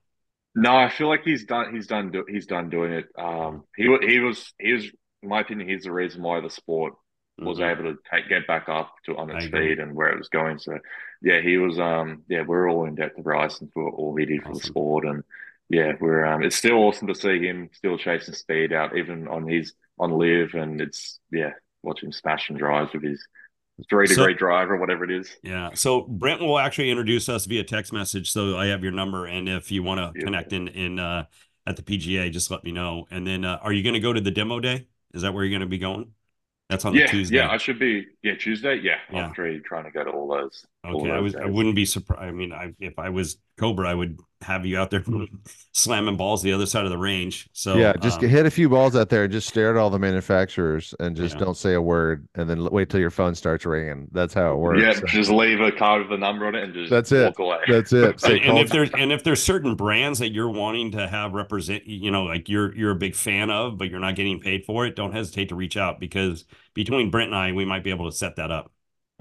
[0.55, 1.75] No, I feel like he's done.
[1.75, 2.11] He's done.
[2.11, 3.07] Do, he's done doing it.
[3.19, 4.85] Um, he he was he was,
[5.23, 6.95] in my opinion, he's the reason why the sport
[7.39, 7.73] was Mhm.
[7.73, 10.59] able to take, get back up to on its feet and where it was going.
[10.59, 10.79] So,
[11.23, 11.79] yeah, he was.
[11.79, 15.07] Um, yeah, we're all in debt to Bryson for all he did for the sport,
[15.07, 15.25] and
[15.73, 16.25] yeah, we're.
[16.27, 20.11] Um, it's still awesome to see him still chasing speed out, even on his on
[20.13, 21.53] live, and it's yeah,
[21.83, 23.27] watch him smash and drives with his
[23.89, 25.35] three So- drive or whatever it is.
[25.43, 25.71] Yeah.
[25.75, 28.31] So Brent will actually introduce us via text message.
[28.31, 30.27] So I have your number, and if you want to Beautiful.
[30.33, 31.25] connect in in uh,
[31.67, 33.07] at the PGA, just let me know.
[33.11, 34.87] And then, uh, are you going to go to the demo day?
[35.15, 36.13] Is that where you're going to be going?
[36.69, 37.37] That's on the Yeah, Tuesday.
[37.37, 38.07] yeah, I should be.
[38.23, 38.77] Yeah, Tuesday.
[38.77, 39.27] Yeah, Yeah.
[39.27, 40.67] I'm trying to go to all those.
[40.85, 41.37] All Okay, I those was.
[41.37, 42.23] I wouldn't be surprised.
[42.23, 45.05] I mean, I, if I was Cobra, I would have you out there
[45.73, 47.49] slamming balls the other side of the range.
[47.53, 49.91] So yeah, just um, hit a few balls out there and just stare at all
[49.91, 51.41] the manufacturers and just Yeah.
[51.41, 54.09] don't say a word and then wait till your phone starts ringing.
[54.11, 54.83] That's how it works.
[54.83, 57.25] Yeah, just leave a card with a number on it and just That's it.
[57.27, 57.59] walk away.
[57.69, 58.19] That's it.
[58.21, 61.33] Say, and, and if there's and if there's certain brands that you're wanting to have
[61.35, 64.65] represent, you know, like you're you're a big fan of, but you're not getting paid
[64.65, 67.91] for it, don't hesitate to reach out because between Brent and I, we might be
[67.91, 68.72] able to set that up.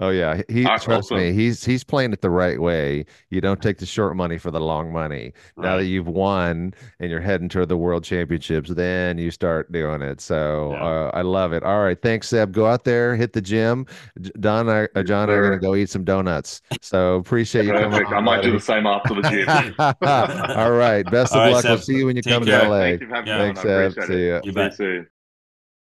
[0.02, 1.18] Oh yeah, he Ah, trust awesome.
[1.18, 1.32] me.
[1.32, 3.04] He's he's playing it the right way.
[3.30, 5.32] You don't take the short money for the long money.
[5.56, 10.02] Now that you've won and you're heading toward the World Championships, then you start doing
[10.02, 10.20] it.
[10.20, 10.82] So Yeah.
[10.84, 11.62] uh, I love it.
[11.62, 12.52] All right, thanks, Seb.
[12.52, 13.86] Go out there, hit the gym.
[14.20, 16.62] J- Don, and uh, John, and I are gonna go eat some donuts.
[16.80, 17.90] So appreciate you coming.
[17.90, 18.10] Perfect.
[18.12, 19.74] I on, might do the same after the gym.
[20.58, 21.64] All right, best of All right, luck.
[21.64, 22.62] We'll see you when you Take come care.
[22.62, 22.80] to LA.
[22.80, 23.38] Thank you for having Yeah.
[23.38, 23.54] me.
[23.54, 23.92] Thanks, Seb.
[24.08, 24.28] See it.
[24.28, 24.40] ya.
[24.42, 24.74] You See you bet.
[24.74, 25.06] soon.